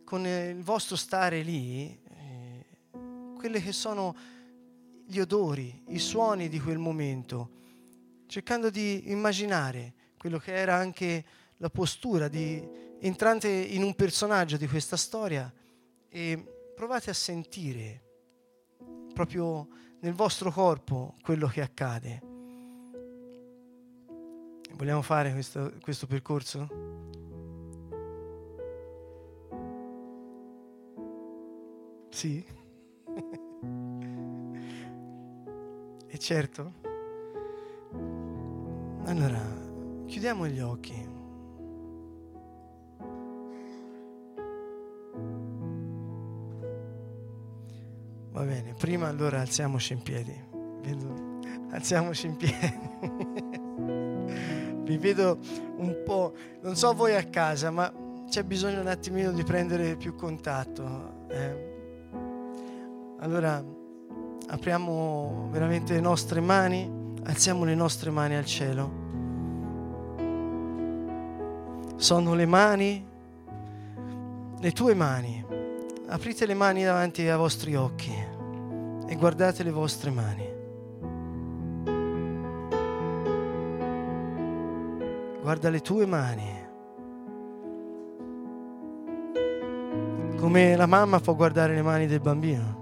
con 0.04 0.26
il 0.26 0.64
vostro 0.64 0.96
stare 0.96 1.44
lì 1.44 1.96
eh, 2.10 2.66
quelle 3.38 3.62
che 3.62 3.72
sono 3.72 4.16
gli 5.06 5.20
odori, 5.20 5.84
i 5.90 6.00
suoni 6.00 6.50
di 6.50 6.60
quel 6.60 6.80
momento, 6.80 7.56
cercando 8.27 8.70
di 8.70 9.12
immaginare 9.12 9.94
quello 10.17 10.38
che 10.38 10.53
era 10.53 10.75
anche 10.75 11.24
la 11.58 11.70
postura 11.70 12.27
di 12.27 12.62
entrante 13.00 13.48
in 13.48 13.84
un 13.84 13.96
personaggio 13.96 14.58
di 14.58 14.67
questa 14.67 14.98
storia 14.98 15.50
e 16.10 16.72
provate 16.75 17.10
a 17.10 17.13
sentire 17.13 18.01
proprio 19.13 19.67
nel 20.00 20.13
vostro 20.13 20.51
corpo 20.51 21.15
quello 21.22 21.48
che 21.48 21.62
accade. 21.62 22.22
Vogliamo 24.74 25.01
fare 25.01 25.32
questo, 25.32 25.72
questo 25.82 26.05
percorso? 26.05 26.67
Sì? 32.10 32.46
e 36.08 36.17
certo. 36.17 36.85
Allora, 39.06 39.40
chiudiamo 40.08 40.48
gli 40.48 40.60
occhi. 40.60 41.08
Va 48.32 48.42
bene, 48.42 48.74
prima 48.74 49.08
allora 49.08 49.42
alziamoci 49.42 49.94
in 49.94 50.02
piedi. 50.02 50.34
Vedo, 50.82 51.40
alziamoci 51.70 52.26
in 52.26 52.36
piedi. 52.36 52.80
Vi 54.86 54.98
vedo 54.98 55.38
un 55.78 56.02
po', 56.04 56.34
non 56.62 56.76
so 56.76 56.94
voi 56.94 57.16
a 57.16 57.24
casa, 57.26 57.70
ma 57.70 57.94
c'è 58.28 58.44
bisogno 58.44 58.82
un 58.82 58.88
attimino 58.88 59.32
di 59.32 59.44
prendere 59.44 59.98
più 59.98 60.16
contatto. 60.16 61.28
Eh. 61.28 61.74
Allora 63.20 63.64
apriamo 64.48 65.50
veramente 65.52 65.94
le 65.94 66.02
nostre 66.02 66.41
mani, 66.41 67.04
alziamo 67.26 67.66
le 67.66 67.76
nostre 67.76 68.10
mani 68.10 68.36
al 68.36 68.46
cielo. 68.46 69.04
Sono 71.98 72.34
le 72.34 72.46
mani, 72.46 73.06
le 74.60 74.72
tue 74.72 74.94
mani 74.94 75.46
aprite 76.08 76.46
le 76.46 76.54
mani 76.54 76.84
davanti 76.84 77.28
ai 77.28 77.38
vostri 77.38 77.76
occhi 77.76 78.14
e 79.08 79.16
guardate 79.16 79.64
le 79.64 79.72
vostre 79.72 80.12
mani. 80.12 80.54
Guarda 85.42 85.70
le 85.70 85.82
tue 85.82 86.06
mani. 86.06 86.64
Come 90.38 90.76
la 90.76 90.86
mamma 90.86 91.20
può 91.20 91.36
guardare 91.36 91.76
le 91.76 91.82
mani 91.82 92.08
del 92.08 92.20
bambino. 92.20 92.75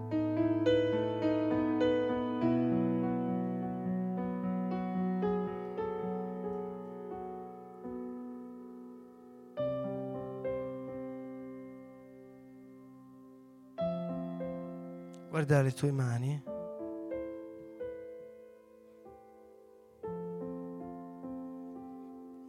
Guardare 15.33 15.63
le 15.63 15.73
tue 15.73 15.91
mani. 15.91 16.43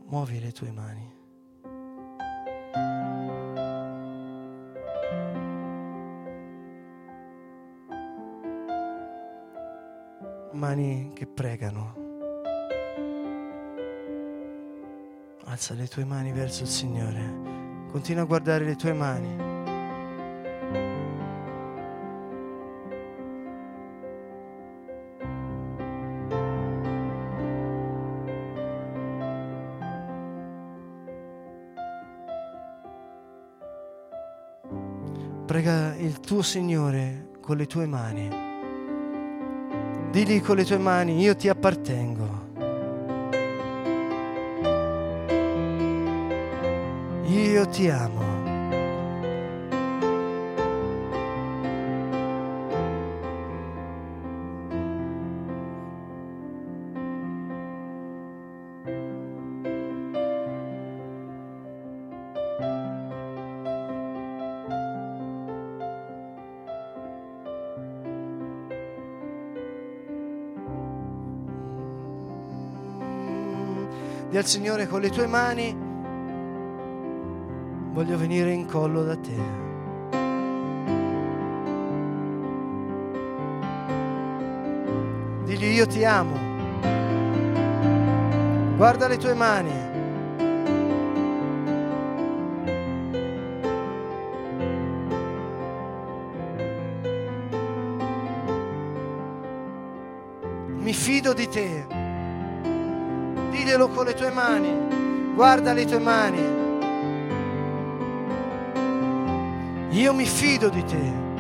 Muovi 0.05 0.39
le 0.39 0.53
tue 0.53 0.71
mani. 0.71 1.13
Mani 10.53 11.13
che 11.15 11.27
pregano. 11.27 11.95
Alza 15.45 15.73
le 15.73 15.89
tue 15.89 16.05
mani 16.05 16.33
verso 16.33 16.65
il 16.65 16.69
Signore. 16.69 17.87
Continua 17.91 18.25
a 18.25 18.27
guardare 18.27 18.67
le 18.67 18.77
tue 18.77 18.93
mani. 18.93 19.54
Signore 36.45 37.31
con 37.41 37.57
le 37.57 37.67
tue 37.67 37.87
mani. 37.87 38.29
Digli 40.11 40.41
con 40.41 40.57
le 40.57 40.65
tue 40.65 40.79
mani, 40.79 41.19
io 41.21 41.35
ti 41.35 41.49
appartengo. 41.49 42.43
Io 47.25 47.67
ti 47.69 47.89
amo. 47.89 48.34
Dì 74.35 74.41
al 74.41 74.47
Signore 74.47 74.89
con 74.89 75.01
le 75.01 75.11
tue 75.11 75.29
mani, 75.29 75.73
voglio 77.93 78.19
venire 78.19 78.51
in 78.51 78.67
collo 78.67 79.05
da 79.05 79.17
te. 79.17 79.37
Digli 85.45 85.75
io 85.75 85.87
ti 85.87 86.05
amo. 86.05 86.37
Guarda 88.75 89.07
le 89.07 89.19
tue 89.19 89.35
mani. 89.35 89.93
Mi 100.81 100.93
fido 100.93 101.33
di 101.33 101.49
te 101.49 102.03
diglielo 103.65 103.89
con 103.89 104.05
le 104.05 104.13
tue 104.13 104.31
mani, 104.31 105.33
guarda 105.35 105.73
le 105.73 105.87
tue 105.87 105.99
mani. 105.99 106.63
Io 109.89 110.13
mi 110.13 110.27
fido 110.27 110.69
di 110.69 110.85
te. 110.85 111.34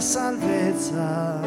Salvezza, 0.00 1.40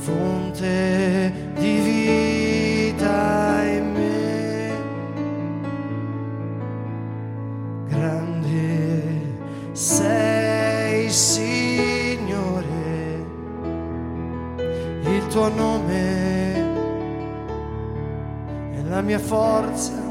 fonte 0.00 1.32
di 1.54 1.78
vita 1.80 3.62
in 3.64 3.92
me. 3.92 4.72
Grande 7.88 9.36
sei, 9.72 11.10
Signore, 11.10 12.64
il 15.02 15.26
tuo 15.28 15.48
nome 15.48 16.04
la 18.94 19.00
mia 19.00 19.18
forza, 19.18 20.03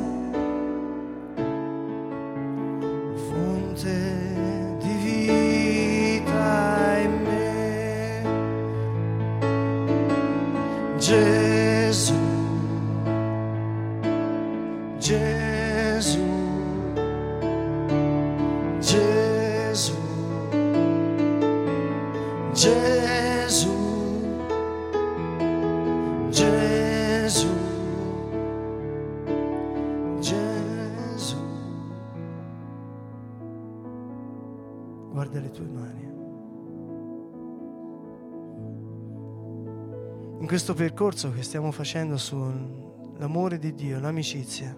questo 40.74 40.76
percorso 40.76 41.32
che 41.32 41.44
stiamo 41.44 41.72
facendo 41.72 42.18
sull'amore 42.18 43.60
di 43.60 43.76
Dio, 43.76 44.00
l'amicizia, 44.00 44.76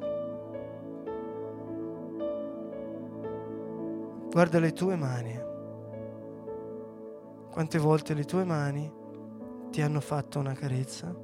guarda 4.30 4.60
le 4.60 4.74
tue 4.74 4.96
mani. 4.98 5.40
Quante 7.50 7.78
volte 7.78 8.14
le 8.14 8.26
tue 8.26 8.44
mani 8.44 8.92
ti 9.70 9.82
hanno 9.82 10.02
fatto 10.02 10.40
una 10.40 10.54
carezza? 10.54 11.16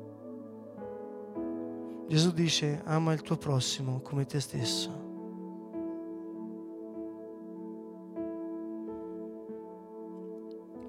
Gesù 2.07 2.31
dice 2.31 2.81
ama 2.85 3.11
il 3.11 3.21
tuo 3.21 3.35
prossimo 3.35 3.99
come 3.99 4.25
te 4.25 4.39
stesso. 4.39 4.89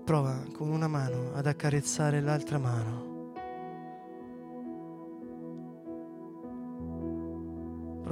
Prova 0.05 0.45
con 0.53 0.69
una 0.69 0.89
mano 0.89 1.33
ad 1.35 1.47
accarezzare 1.47 2.21
l'altra 2.21 2.59
mano. 2.59 3.12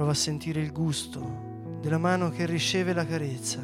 Prova 0.01 0.15
a 0.15 0.19
sentire 0.19 0.59
il 0.61 0.71
gusto 0.71 1.77
della 1.79 1.99
mano 1.99 2.31
che 2.31 2.47
riceve 2.47 2.91
la 2.91 3.05
carezza. 3.05 3.59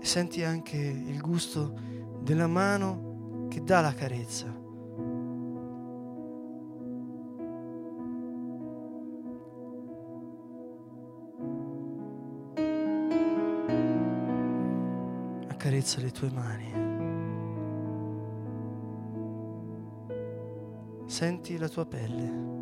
senti 0.00 0.42
anche 0.42 0.76
il 0.76 1.20
gusto 1.20 1.72
della 2.20 2.46
mano 2.46 3.46
che 3.48 3.62
dà 3.64 3.80
la 3.80 3.94
carezza. 3.94 4.67
Accarezza 15.78 16.00
le 16.00 16.10
tue 16.10 16.30
mani. 16.32 16.72
Senti 21.06 21.56
la 21.56 21.68
tua 21.68 21.86
pelle. 21.86 22.57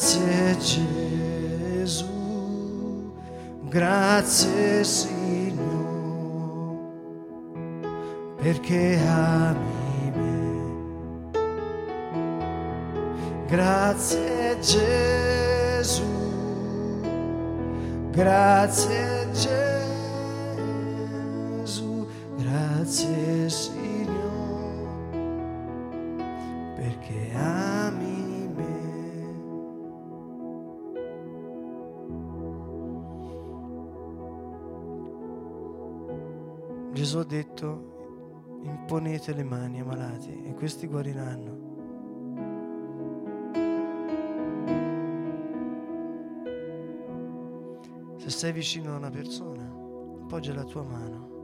Grazie 0.00 0.56
Gesù, 1.82 3.12
grazie 3.68 4.82
Signore, 4.82 6.38
perché 8.36 8.98
ami 9.06 10.12
me. 10.16 11.38
Grazie 13.46 14.58
Gesù, 14.60 16.02
grazie 18.10 19.09
Gesù 37.10 37.22
ha 37.22 37.24
detto, 37.24 38.60
imponete 38.62 39.34
le 39.34 39.42
mani 39.42 39.80
ai 39.80 39.84
malati 39.84 40.44
e 40.44 40.54
questi 40.54 40.86
guariranno. 40.86 41.58
Se 48.16 48.30
sei 48.30 48.52
vicino 48.52 48.92
a 48.92 48.98
una 48.98 49.10
persona, 49.10 49.64
appoggia 50.22 50.54
la 50.54 50.62
tua 50.62 50.84
mano. 50.84 51.39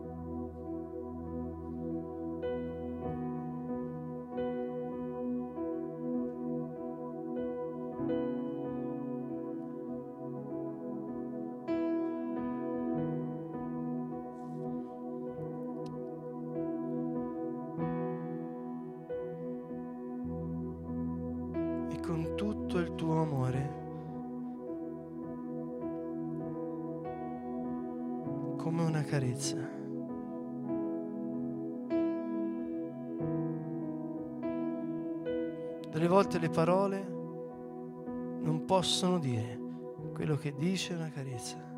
Tuo 23.17 23.23
amore, 23.23 23.75
come 28.59 28.83
una 28.83 29.03
carezza. 29.05 29.57
Delle 35.91 36.09
volte 36.09 36.39
le 36.39 36.51
parole 36.51 37.07
non 38.43 38.65
possono 38.67 39.19
dire 39.19 39.61
quello 40.13 40.37
che 40.37 40.55
dice 40.55 40.93
una 40.93 41.09
carezza. 41.09 41.76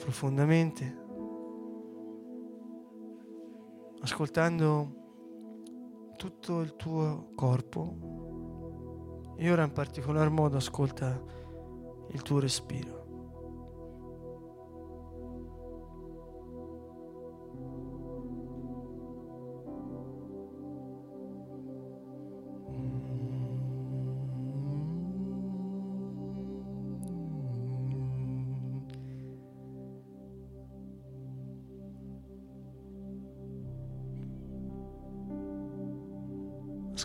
Profondamente, 0.00 0.96
ascoltando 4.00 4.96
tutto 6.16 6.60
il 6.60 6.74
tuo 6.74 7.28
corpo 7.34 9.34
e 9.36 9.52
ora 9.52 9.62
in 9.62 9.72
particolar 9.72 10.30
modo 10.30 10.56
ascolta 10.56 11.22
il 12.08 12.22
tuo 12.22 12.40
respiro. 12.40 12.99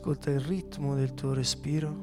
Ascolta 0.06 0.30
il 0.30 0.40
ritmo 0.40 0.94
del 0.94 1.16
tuo 1.16 1.34
respiro. 1.34 1.96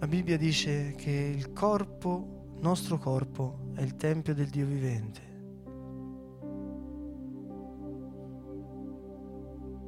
La 0.00 0.08
Bibbia 0.08 0.36
dice 0.36 0.94
che 0.96 1.12
il 1.12 1.52
corpo, 1.52 2.56
nostro 2.58 2.98
corpo, 2.98 3.70
è 3.76 3.82
il 3.82 3.94
tempio 3.94 4.34
del 4.34 4.48
Dio 4.48 4.66
vivente. 4.66 5.20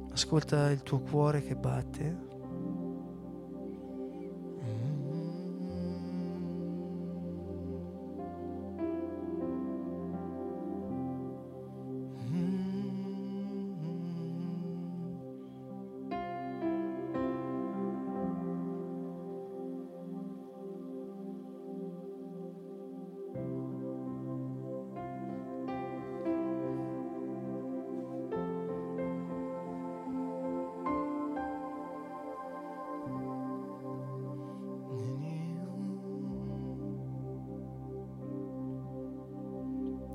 Ascolta 0.09 0.71
il 0.71 0.83
tuo 0.83 1.01
cuore 1.01 1.43
che 1.43 1.57
batte. 1.57 2.32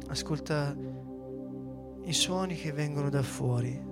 Ascolta 0.09 0.75
i 2.05 2.13
suoni 2.13 2.55
che 2.57 2.73
vengono 2.73 3.11
da 3.11 3.23
fuori. 3.23 3.88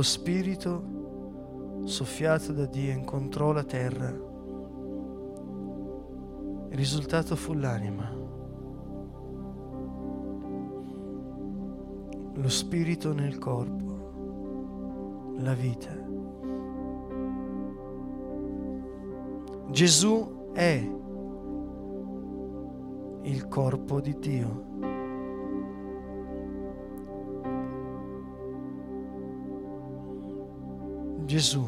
Lo 0.00 0.06
Spirito, 0.06 1.82
soffiato 1.84 2.52
da 2.52 2.64
Dio, 2.64 2.90
incontrò 2.90 3.52
la 3.52 3.64
terra, 3.64 4.08
il 6.68 6.74
risultato 6.74 7.36
fu 7.36 7.52
l'anima. 7.52 8.10
Lo 12.32 12.48
Spirito 12.48 13.12
nel 13.12 13.36
corpo, 13.36 15.34
la 15.36 15.52
vita. 15.52 15.94
Gesù 19.70 20.50
è 20.54 20.90
il 23.22 23.48
corpo 23.48 24.00
di 24.00 24.18
Dio. 24.18 24.69
Gesù. 31.40 31.64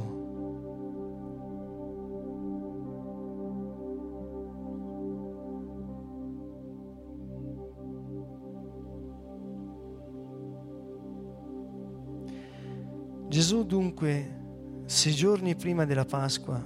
Gesù 13.29 13.65
dunque, 13.65 14.41
sei 14.85 15.15
giorni 15.15 15.55
prima 15.55 15.87
della 15.87 16.05
Pasqua, 16.05 16.63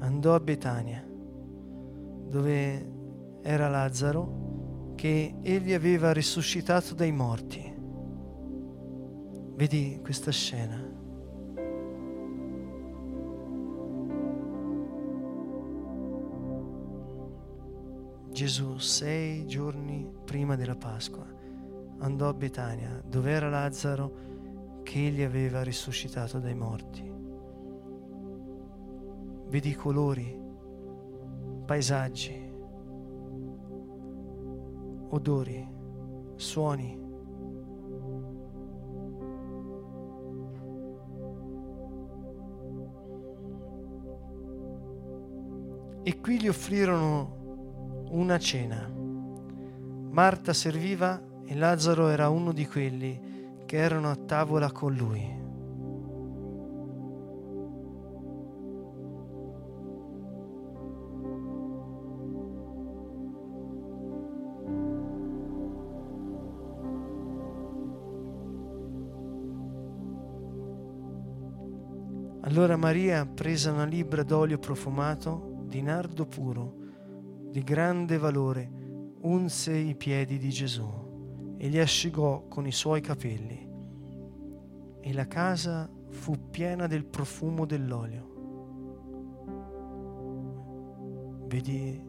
andò 0.00 0.34
a 0.34 0.40
Betania, 0.40 1.02
dove 2.28 2.92
era 3.40 3.70
Lazzaro, 3.70 4.92
che 4.96 5.36
egli 5.40 5.72
aveva 5.72 6.12
risuscitato 6.12 6.92
dai 6.92 7.10
morti. 7.10 7.74
Vedi 9.54 9.98
questa 10.02 10.30
scena. 10.30 10.99
Gesù 18.40 18.78
sei 18.78 19.44
giorni 19.44 20.10
prima 20.24 20.56
della 20.56 20.74
Pasqua 20.74 21.26
andò 21.98 22.26
a 22.26 22.32
Betania, 22.32 23.02
dove 23.06 23.32
era 23.32 23.50
Lazzaro 23.50 24.80
che 24.82 25.08
egli 25.08 25.20
aveva 25.20 25.62
risuscitato 25.62 26.38
dai 26.38 26.54
morti. 26.54 27.12
Vedi 29.46 29.74
colori, 29.74 30.40
paesaggi, 31.66 32.50
odori, 35.10 35.68
suoni. 36.36 36.98
E 46.02 46.20
qui 46.20 46.40
gli 46.40 46.48
offrirono 46.48 47.39
una 48.10 48.38
cena. 48.38 48.90
Marta 50.10 50.52
serviva 50.52 51.20
e 51.44 51.54
Lazzaro 51.54 52.08
era 52.08 52.28
uno 52.28 52.52
di 52.52 52.66
quelli 52.66 53.62
che 53.66 53.76
erano 53.76 54.10
a 54.10 54.16
tavola 54.16 54.72
con 54.72 54.94
lui. 54.94 55.38
Allora 72.42 72.76
Maria, 72.76 73.24
presa 73.26 73.70
una 73.70 73.84
libra 73.84 74.24
d'olio 74.24 74.58
profumato 74.58 75.62
di 75.66 75.82
nardo 75.82 76.26
puro, 76.26 76.74
di 77.50 77.64
grande 77.64 78.16
valore, 78.16 78.70
unse 79.22 79.76
i 79.76 79.96
piedi 79.96 80.38
di 80.38 80.50
Gesù 80.50 81.56
e 81.58 81.68
li 81.68 81.78
asciugò 81.78 82.46
con 82.46 82.66
i 82.66 82.72
suoi 82.72 83.00
capelli. 83.00 83.68
E 85.00 85.12
la 85.12 85.26
casa 85.26 85.90
fu 86.08 86.50
piena 86.50 86.86
del 86.86 87.04
profumo 87.04 87.66
dell'olio. 87.66 88.28
Vedi 91.48 92.00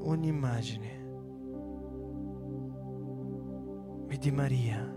ogni 0.00 0.28
immagine. 0.28 1.06
Vedi 4.06 4.30
Maria. 4.32 4.96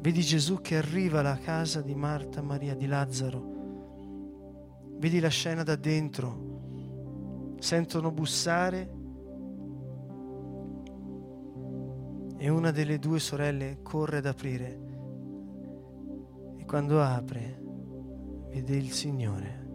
Vedi 0.00 0.20
Gesù 0.20 0.60
che 0.60 0.76
arriva 0.76 1.20
alla 1.20 1.38
casa 1.38 1.80
di 1.80 1.94
Marta, 1.94 2.42
Maria, 2.42 2.74
di 2.74 2.86
Lazzaro 2.86 3.51
Vedi 5.02 5.18
la 5.18 5.30
scena 5.30 5.64
da 5.64 5.74
dentro, 5.74 7.56
sentono 7.58 8.12
bussare 8.12 8.92
e 12.38 12.48
una 12.48 12.70
delle 12.70 13.00
due 13.00 13.18
sorelle 13.18 13.80
corre 13.82 14.18
ad 14.18 14.26
aprire 14.26 14.80
e 16.56 16.64
quando 16.64 17.02
apre 17.02 17.60
vede 18.50 18.76
il 18.76 18.92
Signore. 18.92 19.66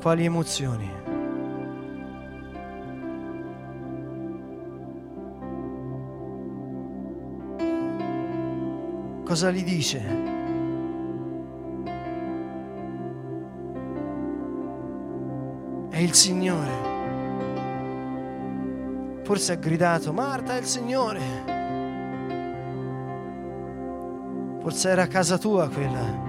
Quali 0.00 0.24
emozioni? 0.24 1.07
Cosa 9.28 9.50
gli 9.50 9.62
dice? 9.62 10.00
È 15.90 15.98
il 15.98 16.14
Signore. 16.14 16.86
Forse 19.24 19.52
ha 19.52 19.56
gridato, 19.56 20.14
Marta 20.14 20.56
è 20.56 20.60
il 20.60 20.64
Signore. 20.64 21.20
Forse 24.62 24.88
era 24.88 25.06
casa 25.08 25.36
tua 25.36 25.68
quella. 25.68 26.27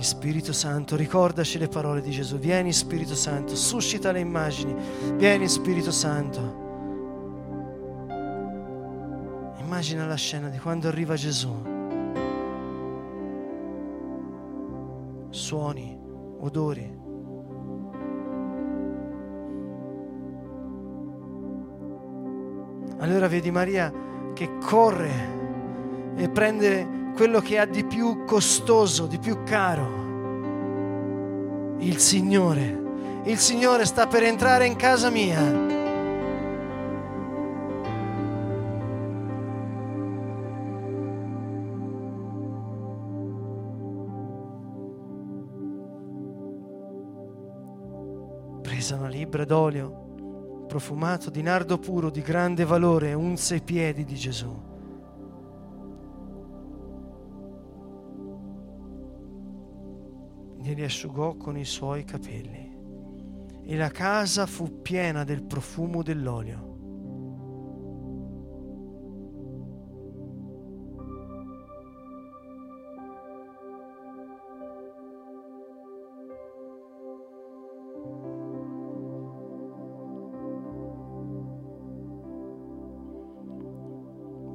Vieni 0.00 0.14
Spirito 0.14 0.54
Santo, 0.54 0.96
ricordaci 0.96 1.58
le 1.58 1.68
parole 1.68 2.00
di 2.00 2.10
Gesù. 2.10 2.38
Vieni 2.38 2.72
Spirito 2.72 3.14
Santo, 3.14 3.54
suscita 3.54 4.12
le 4.12 4.20
immagini. 4.20 4.74
Vieni 5.16 5.46
Spirito 5.46 5.90
Santo. 5.90 6.40
Immagina 9.58 10.06
la 10.06 10.14
scena 10.14 10.48
di 10.48 10.56
quando 10.58 10.88
arriva 10.88 11.16
Gesù. 11.16 11.54
Suoni, 15.28 15.98
odori. 16.38 16.98
Allora 23.00 23.28
vedi 23.28 23.50
Maria 23.50 23.92
che 24.32 24.56
corre 24.64 25.12
e 26.16 26.26
prende 26.30 26.99
quello 27.14 27.40
che 27.40 27.58
ha 27.58 27.66
di 27.66 27.84
più 27.84 28.24
costoso, 28.24 29.06
di 29.06 29.18
più 29.18 29.42
caro, 29.44 30.08
il 31.78 31.98
Signore. 31.98 32.78
Il 33.24 33.38
Signore 33.38 33.84
sta 33.84 34.06
per 34.06 34.22
entrare 34.22 34.66
in 34.66 34.76
casa 34.76 35.10
mia. 35.10 35.68
Presa 48.62 48.96
una 48.96 49.08
libbra 49.08 49.44
d'olio 49.44 50.00
profumato 50.70 51.30
di 51.30 51.42
nardo 51.42 51.78
puro 51.78 52.10
di 52.10 52.22
grande 52.22 52.64
valore, 52.64 53.12
unse 53.12 53.56
i 53.56 53.60
piedi 53.60 54.04
di 54.04 54.14
Gesù. 54.14 54.79
Glieli 60.70 60.84
asciugò 60.84 61.34
con 61.36 61.56
i 61.56 61.64
suoi 61.64 62.04
capelli 62.04 62.78
e 63.64 63.76
la 63.76 63.90
casa 63.90 64.46
fu 64.46 64.80
piena 64.82 65.24
del 65.24 65.42
profumo 65.42 66.02
dell'olio. 66.02 66.68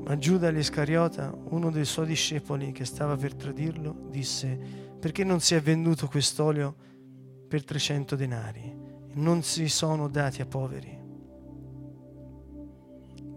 Ma 0.06 0.18
Giuda 0.18 0.50
l'Iscariota, 0.50 1.36
uno 1.50 1.72
dei 1.72 1.84
suoi 1.84 2.06
discepoli 2.06 2.72
che 2.72 2.86
stava 2.86 3.18
per 3.18 3.34
tradirlo, 3.34 4.06
disse 4.10 4.94
perché 5.00 5.24
non 5.24 5.40
si 5.40 5.56
è 5.56 5.62
venduto 5.62 6.08
quest'olio 6.08 6.76
per 7.48 7.64
300 7.64 8.16
denari? 8.16 8.84
Non 9.14 9.44
si 9.44 9.68
sono 9.70 10.08
dati 10.08 10.42
a 10.42 10.46
poveri. 10.46 11.04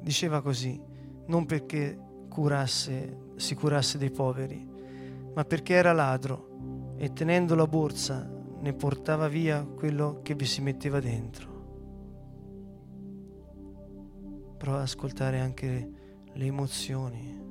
Diceva 0.01 0.41
così, 0.41 0.81
non 1.27 1.47
perché 1.47 1.99
curasse, 2.29 3.33
si 3.37 3.55
curasse 3.55 3.99
dei 3.99 4.11
poveri, 4.11 4.67
ma 5.35 5.45
perché 5.45 5.75
era 5.75 5.93
ladro 5.93 6.95
e 6.97 7.13
tenendo 7.13 7.55
la 7.55 7.67
borsa 7.67 8.29
ne 8.61 8.73
portava 8.73 9.29
via 9.29 9.63
quello 9.65 10.21
che 10.23 10.35
vi 10.35 10.47
si 10.47 10.61
metteva 10.61 11.01
dentro. 11.01 11.57
Prova 14.57 14.79
ad 14.79 14.83
ascoltare 14.83 15.39
anche 15.39 15.91
le 16.33 16.45
emozioni, 16.45 17.47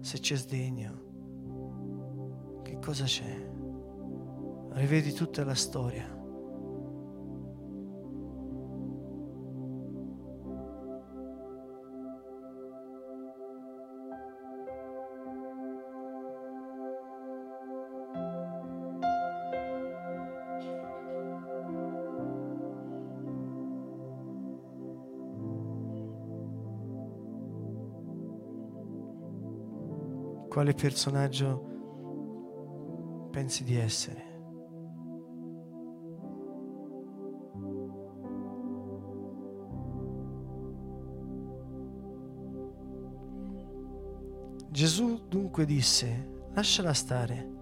se 0.00 0.18
c'è 0.20 0.36
sdegno 0.36 0.97
cosa 2.88 3.04
c'è? 3.04 3.46
Rivedi 4.70 5.12
tutta 5.12 5.44
la 5.44 5.54
storia. 5.54 6.06
Quale 30.48 30.72
personaggio 30.72 31.77
pensi 33.30 33.64
di 33.64 33.76
essere. 33.76 34.28
Gesù 44.70 45.26
dunque 45.26 45.64
disse, 45.64 46.42
lasciala 46.54 46.92
stare. 46.92 47.56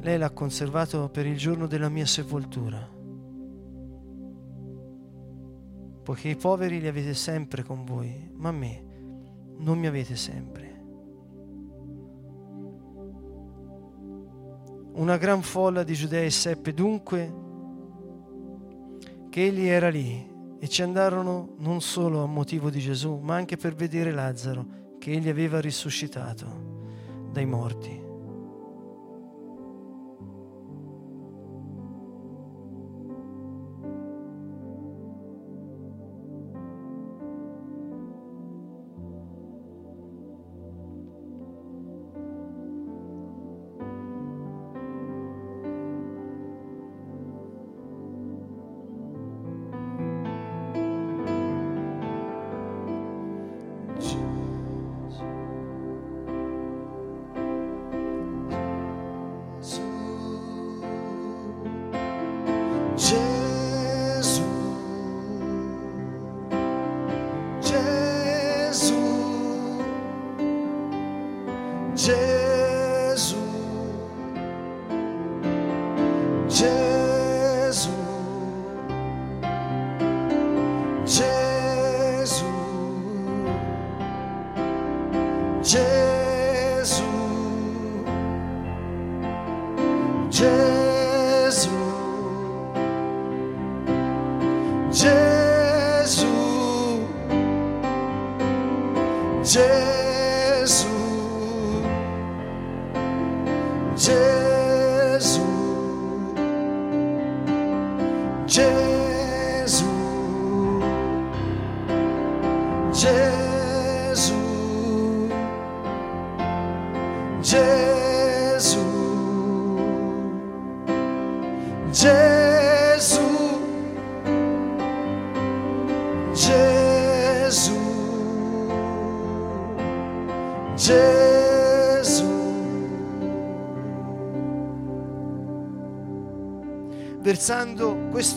Lei 0.00 0.16
l'ha 0.16 0.30
conservato 0.30 1.08
per 1.10 1.26
il 1.26 1.36
giorno 1.36 1.66
della 1.66 1.88
mia 1.88 2.06
sepoltura, 2.06 2.78
poiché 6.02 6.28
i 6.28 6.36
poveri 6.36 6.80
li 6.80 6.88
avete 6.88 7.14
sempre 7.14 7.62
con 7.62 7.84
voi, 7.84 8.30
ma 8.34 8.50
me 8.52 8.84
non 9.58 9.78
mi 9.78 9.86
avete 9.86 10.16
sempre. 10.16 10.61
Una 14.94 15.16
gran 15.16 15.42
folla 15.42 15.82
di 15.82 15.94
giudei 15.94 16.30
seppe 16.30 16.74
dunque 16.74 17.32
che 19.30 19.46
egli 19.46 19.66
era 19.66 19.88
lì 19.88 20.30
e 20.60 20.68
ci 20.68 20.82
andarono 20.82 21.54
non 21.58 21.80
solo 21.80 22.22
a 22.22 22.26
motivo 22.26 22.68
di 22.70 22.78
Gesù, 22.78 23.16
ma 23.16 23.34
anche 23.34 23.56
per 23.56 23.74
vedere 23.74 24.12
Lazzaro 24.12 24.66
che 24.98 25.12
egli 25.12 25.28
aveva 25.28 25.60
risuscitato 25.60 27.28
dai 27.32 27.46
morti. 27.46 28.01
change. 72.02 72.41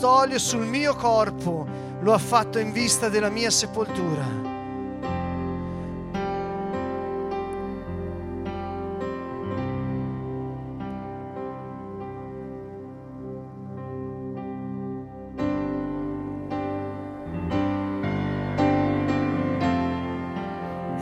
Quest'olio 0.05 0.37
sul 0.37 0.67
mio 0.67 0.93
corpo, 0.93 1.65
lo 2.01 2.13
ha 2.13 2.19
fatto 2.19 2.59
in 2.59 2.71
vista 2.71 3.09
della 3.09 3.29
mia 3.29 3.49
sepoltura. 3.49 4.23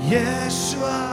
Yeshua. 0.08 1.12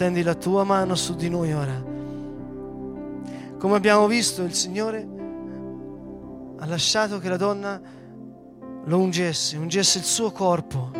Stendi 0.00 0.22
la 0.22 0.34
tua 0.34 0.64
mano 0.64 0.94
su 0.94 1.14
di 1.14 1.28
noi 1.28 1.52
ora. 1.52 1.84
Come 3.58 3.76
abbiamo 3.76 4.06
visto, 4.06 4.42
il 4.44 4.54
Signore 4.54 5.06
ha 6.56 6.64
lasciato 6.64 7.18
che 7.18 7.28
la 7.28 7.36
donna 7.36 7.78
lo 8.82 8.98
ungesse, 8.98 9.58
ungesse 9.58 9.98
il 9.98 10.04
suo 10.04 10.30
corpo. 10.30 10.90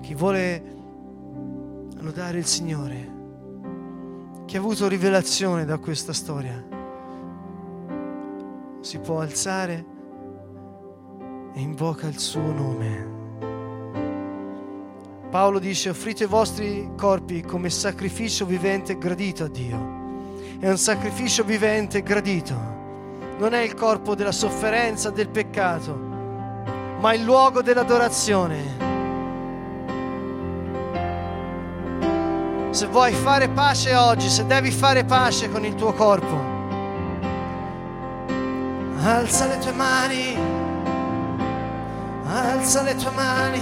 Chi 0.00 0.14
vuole 0.14 0.62
lodare 1.98 2.38
il 2.38 2.46
Signore, 2.46 3.12
chi 4.46 4.56
ha 4.56 4.58
avuto 4.58 4.88
rivelazione 4.88 5.64
da 5.64 5.78
questa 5.78 6.12
storia, 6.12 6.77
si 8.88 8.98
può 9.00 9.20
alzare 9.20 9.84
e 11.52 11.60
invoca 11.60 12.06
il 12.06 12.18
suo 12.18 12.40
nome. 12.40 13.16
Paolo 15.28 15.58
dice 15.58 15.90
offrite 15.90 16.24
i 16.24 16.26
vostri 16.26 16.92
corpi 16.96 17.42
come 17.42 17.68
sacrificio 17.68 18.46
vivente 18.46 18.96
gradito 18.96 19.44
a 19.44 19.48
Dio. 19.48 19.96
È 20.58 20.70
un 20.70 20.78
sacrificio 20.78 21.44
vivente 21.44 22.02
gradito. 22.02 22.54
Non 23.36 23.52
è 23.52 23.60
il 23.60 23.74
corpo 23.74 24.14
della 24.14 24.32
sofferenza, 24.32 25.10
del 25.10 25.28
peccato, 25.28 25.94
ma 26.98 27.12
il 27.12 27.24
luogo 27.24 27.60
dell'adorazione. 27.60 28.86
Se 32.70 32.86
vuoi 32.86 33.12
fare 33.12 33.50
pace 33.50 33.94
oggi, 33.94 34.30
se 34.30 34.46
devi 34.46 34.70
fare 34.70 35.04
pace 35.04 35.50
con 35.50 35.66
il 35.66 35.74
tuo 35.74 35.92
corpo, 35.92 36.57
alza 39.02 39.46
le 39.46 39.58
tue 39.58 39.72
mani, 39.72 40.36
alza 42.26 42.82
le 42.82 42.94
tue 42.96 43.10
mani, 43.10 43.60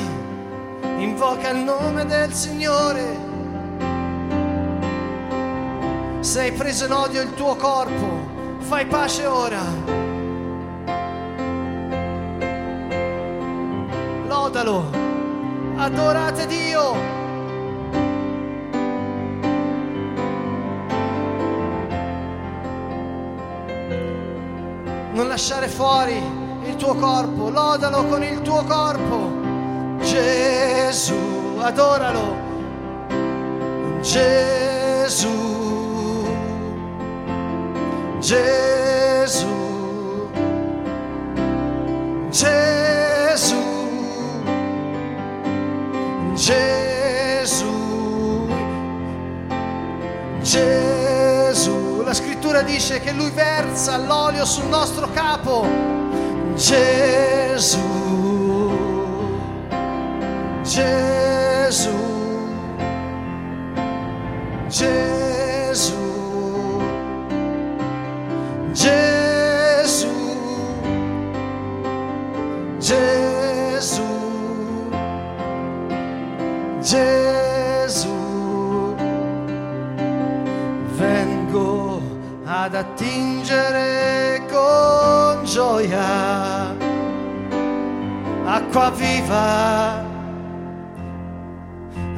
invoca 0.98 1.50
il 1.50 1.58
nome 1.58 2.04
del 2.06 2.32
Signore. 2.32 3.24
Se 6.20 6.40
hai 6.40 6.52
preso 6.52 6.86
in 6.86 6.92
odio 6.92 7.22
il 7.22 7.34
tuo 7.34 7.54
corpo, 7.56 8.58
fai 8.58 8.86
pace 8.86 9.26
ora. 9.26 9.62
Lodalo, 14.26 14.90
adorate 15.76 16.46
Dio. 16.46 17.15
Lasciare 25.36 25.68
fuori 25.68 26.16
il 26.64 26.76
tuo 26.76 26.94
corpo, 26.94 27.50
lodalo 27.50 28.06
con 28.06 28.22
il 28.22 28.40
tuo 28.40 28.64
corpo. 28.64 29.98
Gesù, 30.00 31.58
adoralo. 31.58 32.44
Gesù, 34.00 35.28
Gesù, 38.18 38.65
scrittura 52.46 52.62
dice 52.62 53.00
che 53.00 53.10
lui 53.10 53.30
versa 53.30 53.96
l'olio 53.96 54.44
sul 54.44 54.66
nostro 54.66 55.10
capo. 55.10 55.66
Gesù, 56.54 57.78
Gesù, 60.62 61.90
Gesù, 64.68 65.94
Gesù, 68.72 69.15
ad 82.66 82.74
attingere 82.74 84.42
con 84.50 85.44
gioia 85.44 86.74
acqua 88.44 88.90
viva 88.90 90.04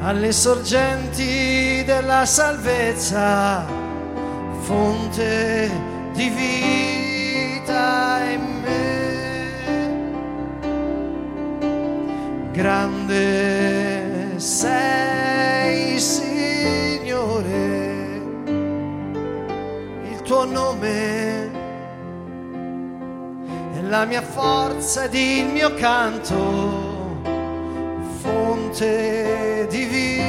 alle 0.01 0.31
sorgenti 0.31 1.83
della 1.85 2.25
salvezza, 2.25 3.63
fonte 4.61 5.69
di 6.13 6.29
vita 6.29 8.21
in 8.31 8.61
me. 8.63 8.87
Grande 12.53 13.58
tuo 20.29 20.45
nome. 20.45 21.51
È 23.73 23.81
la 23.81 24.05
mia 24.05 24.21
forza 24.21 25.05
ed 25.05 25.15
il 25.15 25.47
mio 25.47 25.73
canto, 25.73 26.35
fonte 28.21 29.65
di 29.71 29.85
vita 29.85 30.28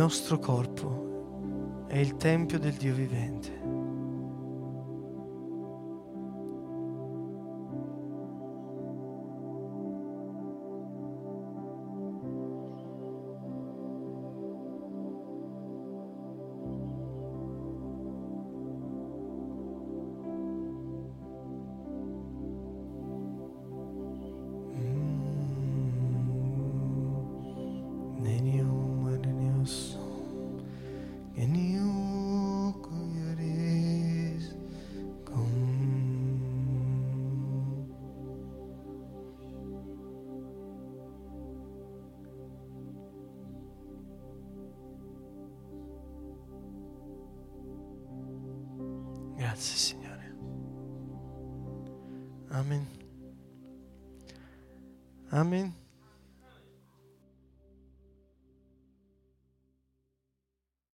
nostro 0.00 0.38
corpo 0.38 1.84
è 1.86 1.98
il 1.98 2.16
tempio 2.16 2.58
del 2.58 2.72
Dio 2.72 2.94
vivente. 2.94 3.79